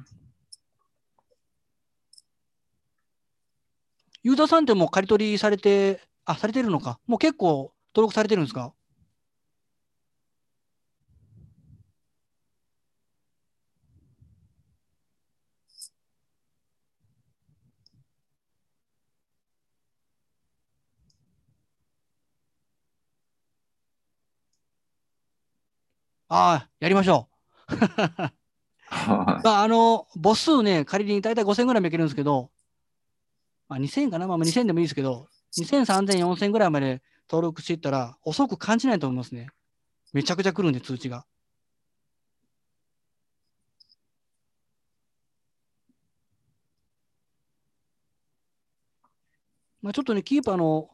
[4.24, 7.00] ユーザーさんってもう刈り取りされて、あ、されてるのか。
[7.08, 8.74] もう結構登録されてるんですか？
[26.30, 27.30] ああ、やりましょ
[27.70, 27.76] う。
[29.44, 32.52] まあ、あの、母数ね、仮に大体5000ぐらいもいけるんですけど、
[33.72, 39.48] まあ、2000かな、まあ、2000でもいいですけど、2000、3000、4000ぐらいまで登録していったら、遅く感じないと思いますね。
[40.12, 41.26] めちゃくちゃ来るんで、通知が。
[49.82, 50.90] まあ、ちょっとね、キーパーの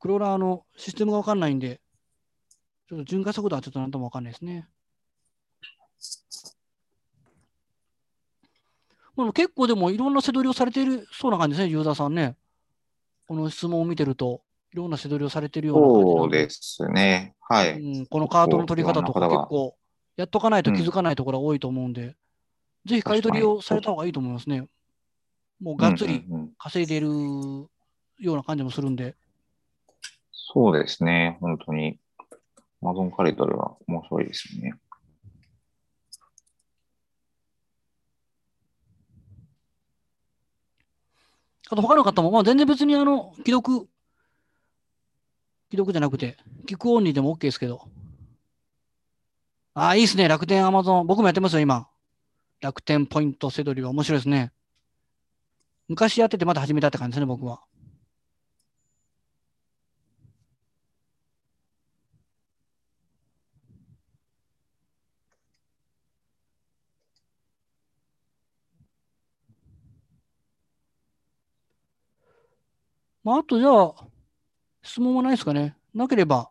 [0.00, 1.80] クローラーのシステムがわかんないんで、
[2.88, 4.66] ちょっと巡回速度はちょっとなんともわかんないですね。
[9.16, 12.36] まあ、結構でもいろんな背取りをされているそうな感じですね、ユーザーさんね。
[13.26, 14.42] この質問を見てると、
[14.72, 17.34] いろんな背取りをされているような感じそうでですね。
[17.40, 17.78] はい。
[17.78, 19.76] うん、このカートの取り方とか結構
[20.16, 22.16] やっとかないと気づかないところが多いと思うんで、
[22.86, 24.66] ぜひ買い取りをされた方がいいと思いますね。
[25.60, 29.14] もうがっつりうんうんうん稼いでいるような感じもするんで、
[30.32, 31.38] そうですね。
[31.40, 31.98] 本当に。
[32.82, 34.74] アマゾンカリトルは面白いですよね。
[41.72, 43.88] あと他の方も、まあ、全然別にあの既読、
[45.70, 46.36] 既読じゃなくて、
[46.68, 47.88] 聞くオンリーでも OK ですけど。
[49.72, 50.28] ああ、いいですね。
[50.28, 51.06] 楽天、アマゾン。
[51.06, 51.88] 僕もやってますよ、今。
[52.60, 54.52] 楽天ポイントセドリは面白いですね。
[55.88, 57.62] 昔やっててまた始めたって感じですね、僕は。
[73.24, 73.94] まあ、あとじゃあ、
[74.82, 75.76] 質問はないですかね。
[75.94, 76.50] なければ、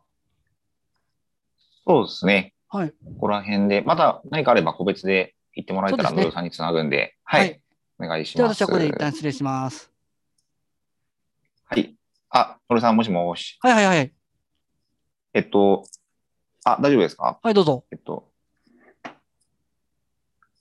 [1.85, 2.53] そうですね。
[2.69, 2.91] はい。
[2.91, 7.61] ここら辺で、また何かあれば個別で言ってもらえたら、野呂さんにつなぐんで、はい。
[7.99, 8.57] お願いしじゃあます。
[8.57, 9.91] 私はこれで一旦失礼します。
[11.65, 11.95] はい。
[12.29, 13.57] あ、野呂さん、もしもし。
[13.61, 14.13] はいはいはい。
[15.33, 15.83] えっと、
[16.63, 17.39] あ、大丈夫ですか？
[17.41, 17.83] はい、どうぞ。
[17.91, 18.29] えっと、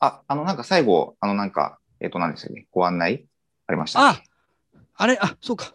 [0.00, 2.66] あ、あの、なんか最後、あの、なんか、えっと、何ですよね。
[2.72, 3.26] ご案内
[3.66, 4.24] ありましたっあけ
[4.94, 5.74] あれ、あ、そうか。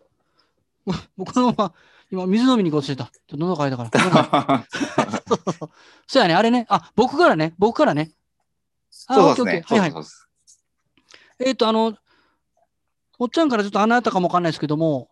[1.17, 1.73] 僕のまま、
[2.11, 3.05] 今、水飲みに行こうとしてた。
[3.05, 4.65] ちょっと喉乾いたから。
[5.27, 5.69] そうそうそう
[6.07, 6.65] そうやね、あれね。
[6.69, 8.11] あ、僕からね、僕からね。
[9.07, 9.61] あ、オッケーオッケー。
[9.61, 9.79] ですね。
[9.79, 10.03] はいはい。
[11.39, 11.97] えっ、と、あの、
[13.17, 15.09] おっちゃんからちょっと穴あったかもわかんないですけども、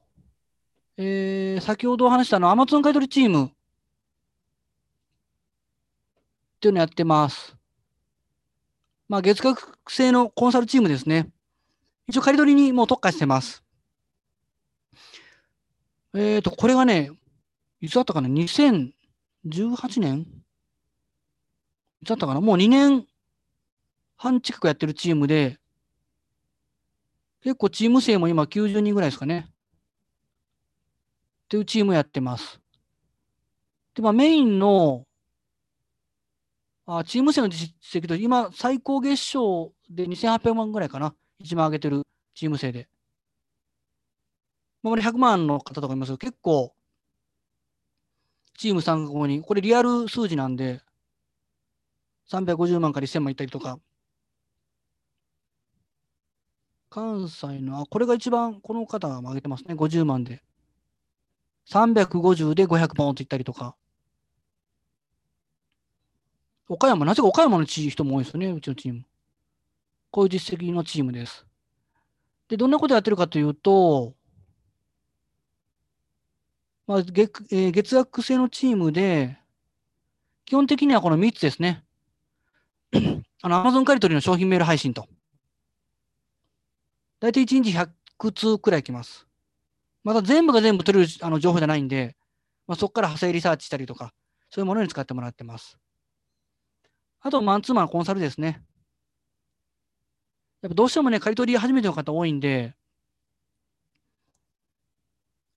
[0.97, 3.49] えー、先ほどお話したあの、アマゾン買い取りチームっ
[6.59, 7.55] ていうのやってます。
[9.09, 11.30] まあ、月額制のコンサルチームですね。
[12.07, 13.62] 一応、借り取りにもう特化してます。
[16.16, 17.11] えっ、と、これがね、
[17.82, 18.93] いつだったかな ?2018
[19.99, 20.28] 年
[22.01, 22.41] いつだったかな？
[22.41, 23.07] もう2年
[24.16, 25.57] 半近くやってるチームで、
[27.41, 29.47] 結構チーム生も今90人ぐらいですかね。
[29.49, 29.53] っ
[31.49, 32.61] ていうチームやってます。
[33.95, 35.05] で、まあメインの、
[36.86, 41.16] あチーム生の実績と今最高月賞で2800万ぐらいかな？
[41.39, 42.03] 一番上げてる
[42.36, 42.88] チーム生で。
[44.84, 46.75] まあ、100万の方とかいますけど、結構、
[48.57, 50.81] チーム参加後に、これリアル数字なんで、
[52.29, 53.79] 350万から1000万いったりとか、
[56.89, 60.43] 関西の、あ、これが一番、この方が上げてますね、50万で。
[61.69, 63.75] 350で500万っていったりとか。
[66.67, 69.05] 岡山、なぜか岡山のチ人も多いですよね、うちのチーム。
[70.11, 71.45] こういう実績のチームです。
[72.49, 74.13] で、どんなことやってるかというと、
[76.86, 79.38] まあ月えー月額制のチームで、
[80.45, 81.84] 基本的にはこの3つですね。
[83.41, 85.07] あの、Amazon 借り取りの商品メール配信と。
[87.19, 89.27] 大体1日100通くらい来ます。
[90.03, 92.17] また全部が全部取れるあの情報じゃないんで、
[92.67, 94.13] まあ、そこから派生リサーチしたりとか、
[94.49, 95.77] そういうものに使ってもらってます。
[97.21, 98.61] あと、マンツーマンコンサルですね。
[100.61, 102.75] やっぱどうしてもね、借り取り初めての方多いんで、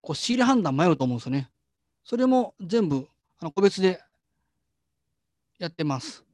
[0.06, 1.50] こう仕入れ判断迷うと思うんですよね。
[2.04, 3.08] それも全部
[3.40, 4.00] あの個別で
[5.58, 6.24] やってます。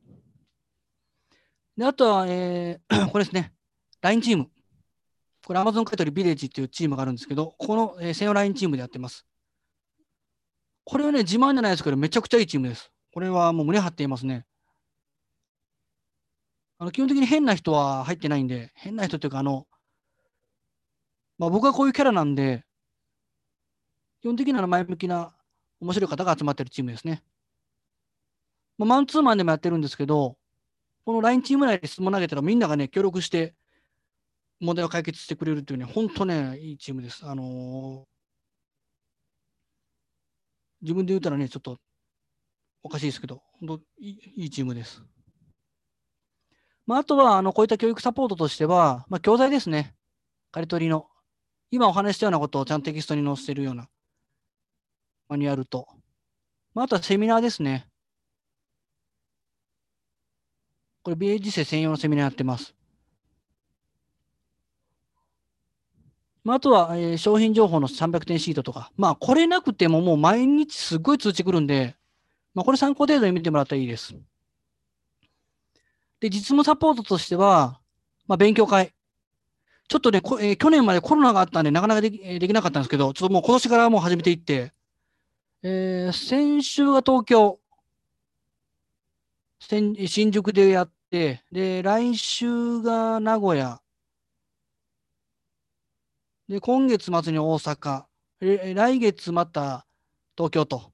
[1.74, 3.54] で、あとは、えー これですね、
[4.02, 4.50] LINE チーム。
[5.46, 9.24] これ Amazon 買い取りビレッジっていうチームがあるんですけど、この、えー専用 LINE チームでやってます。
[10.84, 12.92] これはね、自慢じゃないですけど、めちゃくちゃいいチームです。
[13.10, 14.44] これはもう胸張っていますね。
[16.76, 19.66] あの基本的に変な人は入ってないんで、変な人っていうか、あの、
[21.38, 22.66] まあ、僕はこういうキャラなんで、
[24.22, 25.34] 基本的には前向きな
[25.80, 27.22] 面白い方が集まってるチームですね。
[28.78, 30.36] まあ、マンツーマンでもやってるんですけど、
[31.04, 33.54] この LINE チーム内で質問投げたらみんながね、協力して
[34.60, 37.26] 問題を解決してくれるっていうね、本当ね、いいチームです。
[37.26, 38.12] あのー
[40.82, 41.78] 自分で言ったらね、ちょっと
[42.82, 45.00] おかしいですけど、本当いいチームです。
[46.86, 49.94] まあ、あとは、あの、こういった教育サポートとしては、まあ、教材ですね。
[50.50, 51.06] 借り取りの。
[51.70, 53.88] 今お話したようなことをちゃんとテキストに載せてるような
[55.28, 55.88] マニュアルと。
[56.74, 57.88] まあ、あとはセミナーですね。
[61.02, 62.74] これ、BA 実践専用のセミナーやってます。
[66.44, 68.90] まあ、あとは、えー商品情報の300点シートとか。
[68.96, 71.96] まあ、これなくてももう毎日すごい通知来るんで、
[72.54, 74.14] まあ、これ参考程度に見てもらったらいいです。
[76.20, 77.80] で、実務サポートとしては、
[78.26, 78.92] まあ、勉強会。
[79.88, 84.72] ちょっとね、こえー去年までコロナがあったんで、なかなかできできなかったんですけど、ちょっともう今年からもう始めていって、
[85.64, 87.58] えー先週が東京、
[90.06, 93.80] 新宿でやって、で、来週が名古屋、
[96.48, 98.04] で、今月末に大阪、
[98.40, 99.86] え来月また
[100.36, 100.92] 東京と。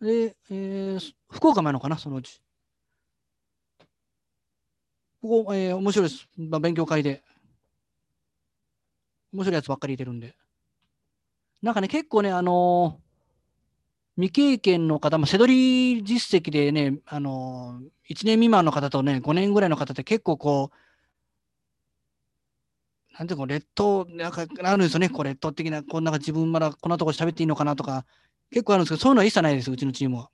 [0.00, 2.40] で、えー福岡もやるのかな、そのうち。
[5.20, 6.26] ここ、えー面白いです。
[6.38, 7.22] まあ、勉強会で。
[9.32, 10.34] 面白いやつばっかり入れてるんで。
[11.62, 13.06] なんかね、結構ね、あのー
[14.16, 20.76] 未経験の方も、背取り実績でね、あのー、1年未満の方とね、5年ぐらいの方って結構こう、
[23.18, 28.06] なんていうの、劣等、なんかあるんですよね、こう劣等的な、こんな自分まだこんなとこ喋っていいのかなとか、
[28.50, 30.30] 結構あるんですけど、そういうのは一切ないです、うちのチームは。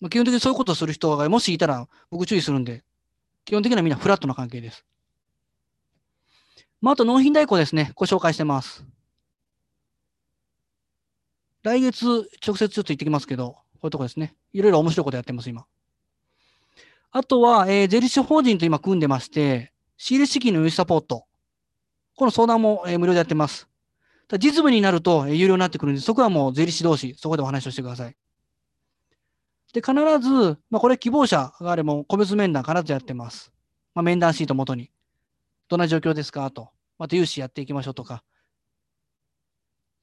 [0.00, 2.82] まあ、基本的にそういうことをする人がもしいたら、僕注意するんで、
[3.44, 4.86] 基本的にはみんなフラットな関係です。
[6.80, 7.92] まあ、あと納品代行ですね。
[7.94, 8.86] ご紹介してます。
[11.64, 14.36] 来月、直接ちょっと行ってきますけど、こういうとこですね。
[14.52, 15.64] いろいろ面白いことやってます、今。
[17.10, 21.24] あとは、えー税理士法人と今組んでまして、仕入れ資金の融資サポート。
[22.16, 23.66] この相談も、えー無料でやってます。
[24.28, 28.16] ただ実務になると、えー有料になってくるんで、そこはもう税理士同士、そこでお話をしてください。
[29.72, 33.52] で、必ず、まあ、これ希望者があれば、個別面談必ずやってます。
[33.94, 34.90] まあ、面談シート元に。
[35.68, 36.68] どんな状況ですかと。
[36.98, 38.22] また融資やっていきましょうとか。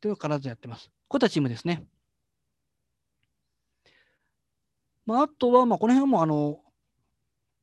[0.02, 0.90] というのを必ずやってます。
[1.12, 1.84] こういったチームですね。
[5.06, 6.62] まあ、あとは、まあ、この辺も、あの、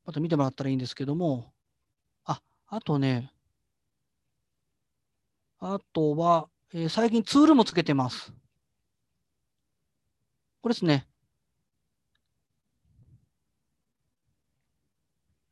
[0.05, 1.51] また見てもらったらいいんですけども、
[2.25, 3.31] あ、あとね、
[5.57, 8.31] あとは、えー最近ツールもつけてます。
[10.61, 11.07] これですね。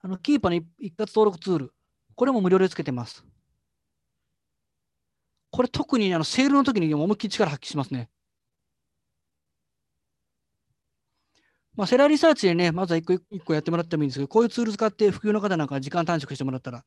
[0.01, 1.73] あの、キーパーの一括登録ツール。
[2.13, 3.25] これも無料でつけてます。
[5.57, 8.11] これ特にあのセールの時に思いっきり力発揮しますね。
[11.75, 16.85] まあ、セラーリサーチでね、まずは一個一個やってもらってもいいんですけど、こういうツール使って普及の方なんか時間短縮してもらったら、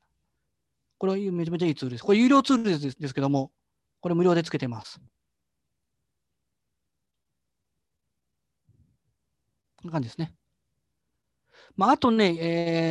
[0.98, 2.04] これはめちゃめちゃいいツールです。
[2.04, 3.50] これ有料ツールですですけども、
[4.00, 5.00] これ無料でつけてます。
[9.78, 10.32] こんな感じですね。
[11.74, 12.36] まあ、あとね、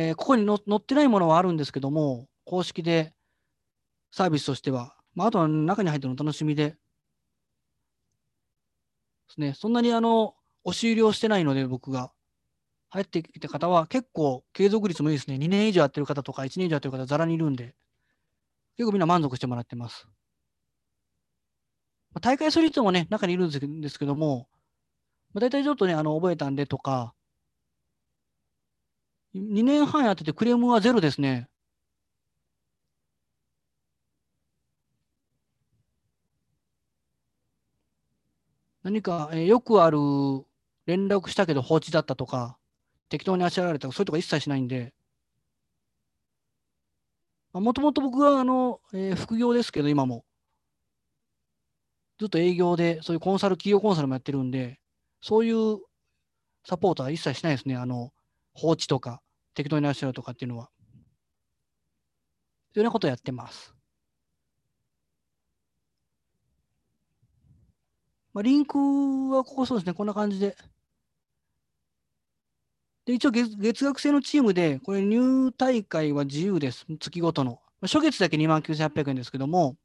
[0.08, 3.14] えーここに載ってないものはあるんですけども、公式で
[4.12, 6.76] サービスとしては、まあ、あとは中に入ってのお楽しみで、で
[9.28, 10.34] すね、そんなにあの、
[10.64, 12.10] 押し売りをしてないので、僕が。
[12.88, 15.36] 入ってきた方は結構継続率もいいですね。
[15.36, 17.74] 2年以上やってる方とか1年以上やってる方ざらにいるんで、
[18.78, 20.08] 結構みんな満足してもらってます。
[22.12, 24.48] まあ大会する人もね、中にいるんですけですけども、
[25.34, 27.12] まあ、大体ちょっとね、あの覚えたんでとか、
[29.34, 31.49] 2年半やっててクレームはゼロですね。
[38.82, 39.98] 何か、えーよくある
[40.86, 42.58] 連絡したけど放置だったとか、
[43.08, 44.94] 適当にあしらわれたとか、そういうとこ一切しないんで、
[47.52, 50.24] もともと僕はあの、えー副業ですけど、今も。
[52.18, 54.78] ずっと営業で、そういうコンサル、企業コンサルもやってるんで、
[55.20, 55.78] そういう
[56.64, 57.76] サポートは一切しないですね。
[57.76, 58.12] あの、
[58.54, 59.22] 放置とか、
[59.54, 60.70] 適当になしろとかっていうのは。
[62.72, 63.74] というようなことをやってます。
[68.32, 68.78] まあ、リンク
[69.30, 70.56] はここそうですね、こんな感じで。
[73.06, 76.86] で、一応月月額制のチームで、これ入大会は自由です。
[76.98, 77.52] 月ごとの。
[77.80, 79.76] まあ初月だけ29,800円ですけども、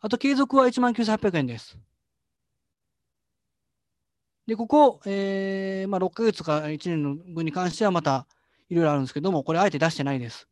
[0.00, 1.78] あと継続は19,800円です。
[4.46, 8.26] で、ここ、えーまあ、6ヶ月か1年の分に関してはまた
[8.70, 10.48] いろいろあるんですけども、これあえて出してないです。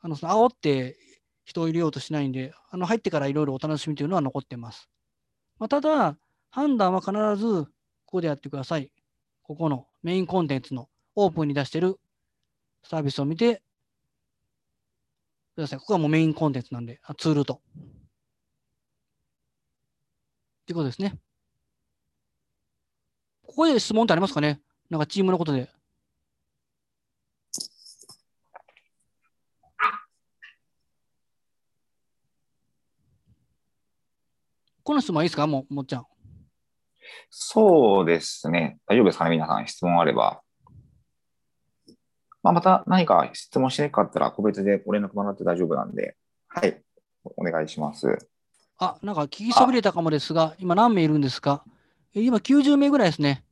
[0.00, 0.98] あの、その煽って
[1.44, 4.90] 人を入れようとしないんで、あの入ってからいろいろお楽しみというのは残ってます。
[5.58, 6.16] まあ、ただ、
[6.50, 7.70] 判断は必ずこ
[8.06, 8.90] こでやってください。
[9.42, 11.98] ここのメインコンテンツのオープンに出してる
[12.82, 13.62] サービスを見て
[15.54, 15.78] ください。
[15.78, 17.54] ここはもうメインコンテンツなんで、あツールと。
[17.54, 17.56] っ
[20.66, 21.18] ていうことですね。
[23.46, 24.60] ここで質問ってありますかね？
[24.90, 25.70] なんかチームのことで。
[34.84, 35.46] この質問はいいですか？
[35.46, 36.06] ももっちゃん。
[37.30, 38.78] そうですね。
[38.86, 39.30] 大丈夫ですかね？
[39.30, 40.42] 皆さん、質問あれば。
[42.42, 46.16] まあ、また何か質問しなかったら、個別でご連絡もらって大丈夫なんで、
[46.48, 46.82] はい、
[47.36, 48.28] お願いします。
[48.78, 51.64] あ、なんか聞きそびれたかもですが、今何名いるんですか？
[52.14, 53.42] え今90名ぐらいですね。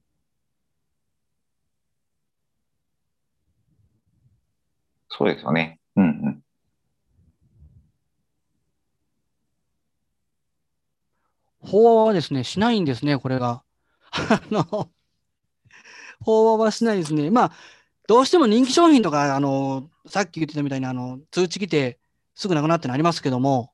[5.09, 5.81] そうですよね。
[5.97, 6.43] うんうん。
[11.73, 13.63] 法話はですね、しないんですね、これが。
[14.13, 14.91] あの、
[16.21, 17.31] 法話はしないですね。
[17.31, 17.53] まあ、
[18.09, 21.99] どうしても人気商品とか、あの、さっき言ってたみたいに、あの、通知来て
[22.35, 23.73] すぐなくなってのありますけども、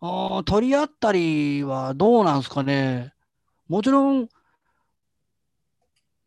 [0.00, 3.12] あー取り合ったりはどうなんですかね。
[3.68, 4.28] もちろん、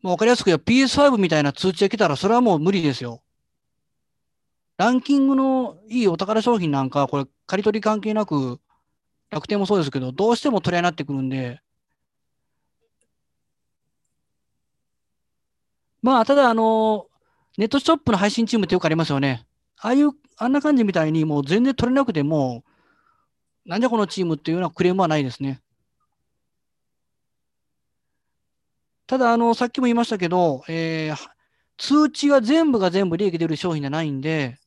[0.02, 3.22] まあ、わかりやすく言えば PS5 みたいな通知が来たら、それはもう無理ですよ。
[4.78, 8.60] ランキングのいいお宝商品なんか、これ、刈り取り関係なく、
[9.30, 11.60] 楽天もそうですけど、どうしても取り合いになってくるんで、
[16.02, 17.08] まあ、ただ、あの、
[17.56, 19.46] ネットショップの配信チームってよくありますよね。
[19.80, 22.64] ああいう、あんな感じみたいに、もう全然取れなくても、
[23.64, 25.60] なんじゃこのチームっていうようなクレームはないですね。
[29.06, 31.38] ただ、あの、さっきも言いましたけど、えー
[31.80, 34.58] 通知が全部が全部利益出る商品じゃないんで、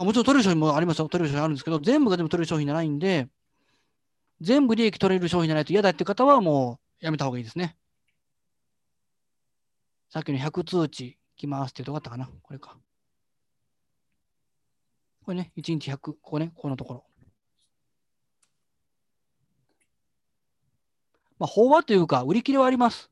[0.00, 1.10] あもちろん取れる商品もありますよ。
[1.10, 3.28] 取れる商品あるんですけど、全部が全部取れる商品じゃないんで、
[4.40, 7.76] 全部利益取れる商品じゃないと嫌だって方はもうやめた方がいいですね。
[10.08, 12.78] さっきの100通知来ますっていうとこあったかなこれか。
[15.22, 17.04] これね、1日100、ここね、ここのところ。
[21.38, 23.09] まあ、飽和というか、売り切れはあります。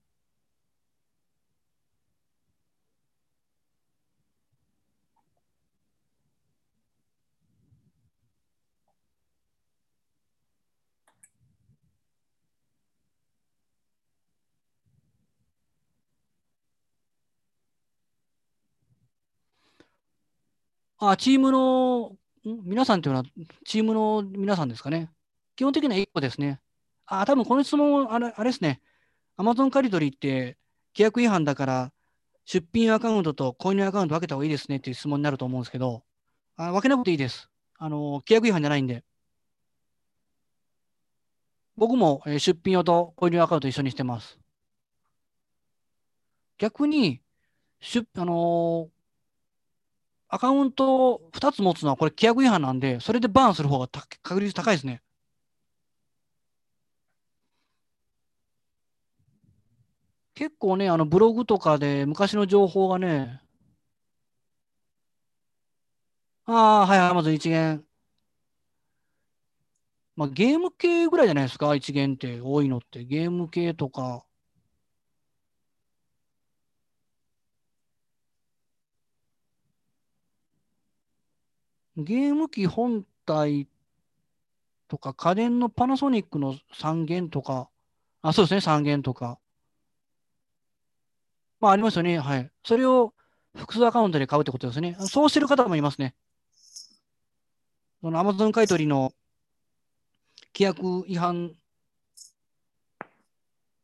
[20.99, 23.25] あ、チームの、皆さんというのは、
[23.65, 25.11] チームの皆さんですかね？
[25.57, 26.61] 基本的には1個ですね。
[27.07, 28.81] あ、多分この質問、あれ、あれですね。
[29.37, 30.59] Amazon 借り取りって
[30.95, 31.93] 規約違反だから、
[32.45, 36.03] 出品アカウントと購入アカウント分けた方がいいですねっていう質問になると思うんですけど、
[36.57, 37.49] あ分けなくていいです。
[37.79, 39.05] あの、規約違反じゃないんで。
[41.77, 44.39] 僕も出品用と購入アカウント一緒にしてます。
[46.59, 47.23] 逆に、
[47.81, 48.98] 出、あのー
[50.29, 53.89] アカウントを2つ持つのはこれ規約違反なんで、それでバーンする方が
[54.23, 55.03] 確率高いですね。
[60.35, 63.43] 結構ね、あのブログとかで昔の情報がね、
[66.47, 67.85] ああ、はい、アマゾン一元。
[70.17, 73.05] まあ、ゲーム系ぐらいじゃないですか、一元って多いのって。
[73.07, 74.27] ゲーム系とか。
[81.99, 83.67] ゲーム機本体
[84.87, 87.69] とか、家電のパナソニックの3元とか、
[88.23, 89.41] あ、そうですね、3元とか。
[91.61, 92.21] まあ、ありますよね。
[92.21, 92.51] はい。
[92.65, 93.15] それを
[93.57, 94.97] 複数アカウントで買うってことですね。
[95.01, 96.15] そうしてる方もいますね。
[98.01, 99.13] その Amazon 買い取りの
[100.55, 101.53] 規約違反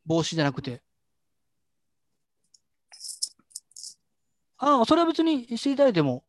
[0.06, 0.82] 防止じゃなくて。
[4.58, 6.22] ああ、それは別にしていただいても。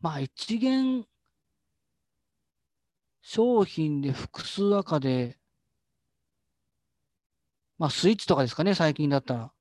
[0.00, 1.04] まあ、一元
[3.22, 5.36] 商品で複数赤で、
[7.78, 9.52] まあ、スイッチとかですかね、最近だったら。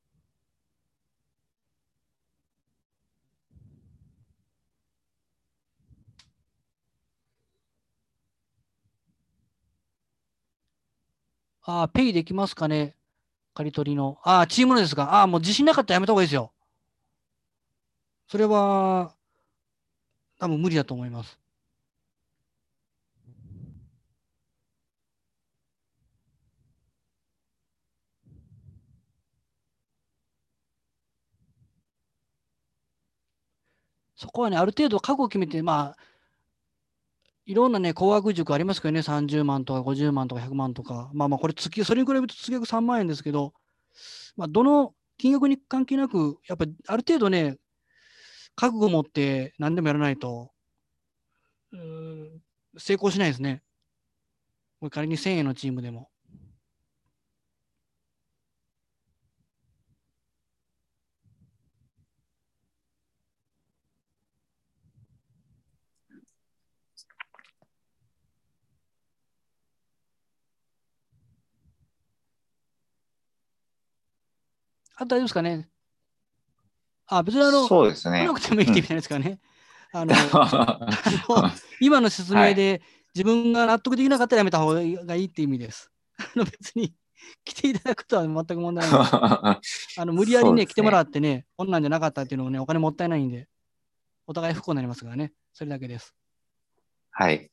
[11.64, 12.96] ああ、ペイできますかね
[13.56, 14.20] 刈り取りの。
[14.24, 15.16] ああ、チームのですか。
[15.16, 16.53] ああ、もう自信なかったらやめた方がいいですよ。
[18.28, 19.16] それは、
[20.40, 21.40] 多分無理だと思います。
[34.16, 35.98] そこはね、ある程度覚悟を決めて、まあ、
[37.46, 43.54] いろんなね、高額塾ありますけどね、30万とか50万とか100万とか、まあまあ、これ月、それに比べると月額3万円ですけど、
[44.38, 47.58] まあ、どの金額に関係なく、やっぱりある程度ね、
[48.56, 50.52] 覚悟を持って何でもやらないと、
[51.72, 51.80] うー
[52.38, 52.42] ん
[52.78, 53.64] 成功しないですね。
[54.80, 56.10] これ仮に1000円のチームでも。
[74.96, 75.73] あ大丈夫ですかね
[77.18, 78.34] あ、別にあの、そうですね来な。
[78.34, 79.40] くてもいいって意味ないですかね。
[79.92, 80.80] あの、 あ
[81.28, 82.82] の今の説明で
[83.14, 85.92] 自分が納得できなかったらやめた方がいいって意味です。
[86.18, 86.94] あの別に
[87.46, 89.00] 来ていただくとは全く問題ない。
[89.98, 93.48] あの無理やりね、ね来てもらってね、こんなんじゃなかったっていうのもね、お金もったいないんで、
[94.26, 95.34] お互い不幸になりますからね。
[95.54, 96.16] それだけです。
[97.12, 97.52] はい。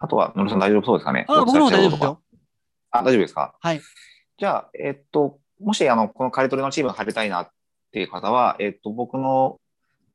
[0.00, 1.24] あとは、野呂さん大丈夫そうですかね？
[1.28, 2.22] あ、僕の方大丈夫ですよ。
[2.90, 3.56] あ、大丈夫ですか？
[3.60, 3.80] はい。
[4.38, 7.50] じゃあ、えっと、もし、あの、この刈り取りのチームに入りたいなっ
[7.92, 9.60] ていう方は、えっと、僕の、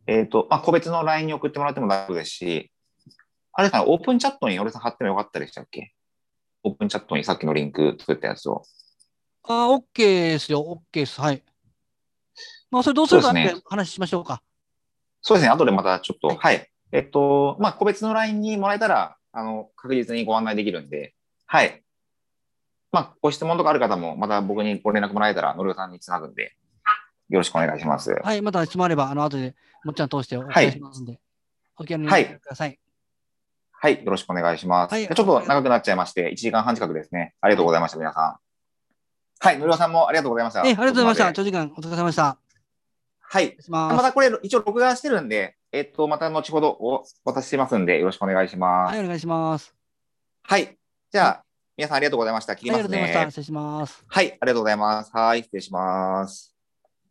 [0.07, 2.71] えっと、まあ、個別の LINE に送ってもらっても大丈夫ですし、
[3.51, 5.93] あれですかね、オープンチャットに俺さん貼ってもよかったでしたっけ？
[6.63, 8.63] オープンチャットにさっきのリンク作ったやつを。
[9.43, 10.81] あ、OK ですよ。
[10.91, 11.19] OK です。
[11.19, 11.43] はい。
[12.71, 14.41] まあ、それどうするかって話しましょうか。
[15.21, 16.69] そうですね、後でまたちょっと、はいはい。
[16.93, 21.13] えっと、まあ、個別の LINE にもらえたら、あの、確実にご案内できるんで、
[21.45, 21.82] はい。
[22.93, 26.53] まあ、ご質問とかある方も、また僕にご連絡もらえたら、のりおさんにつなぐんで、
[27.29, 28.15] よろしくお願いします。
[28.23, 28.41] はい。
[28.43, 31.19] また質問あれば、あの、後でもっちゃん通してお答えしますんで、
[31.75, 32.09] お気軽に
[32.39, 32.79] ください。
[33.71, 34.93] はい、よろしくお願いします。
[34.93, 37.33] はいちょっと長くなっちゃいまして、1時間半近くですね。
[37.41, 38.37] ありがとうございました、皆さん。
[39.39, 40.59] はい、のりおさんもありがとうございました。
[40.59, 41.33] え、ありがとうございました。
[41.33, 42.37] 長時間お疲れ様でした。
[43.19, 43.57] はい。
[43.67, 48.91] またこれ、一応録画してるんで、えっと、また後ほどお渡ししますんで、よろしくお願いします。
[48.91, 49.75] はい、お願いします。
[50.43, 50.77] はい。
[51.11, 51.43] じゃあ、
[51.75, 52.55] 皆さんありがとうございました。
[52.55, 52.97] 切りますね。
[52.97, 53.31] りがとうございました。
[53.31, 54.03] 失礼します。
[54.07, 55.11] はい、ありがとうございます。
[55.11, 56.52] はい、失礼します。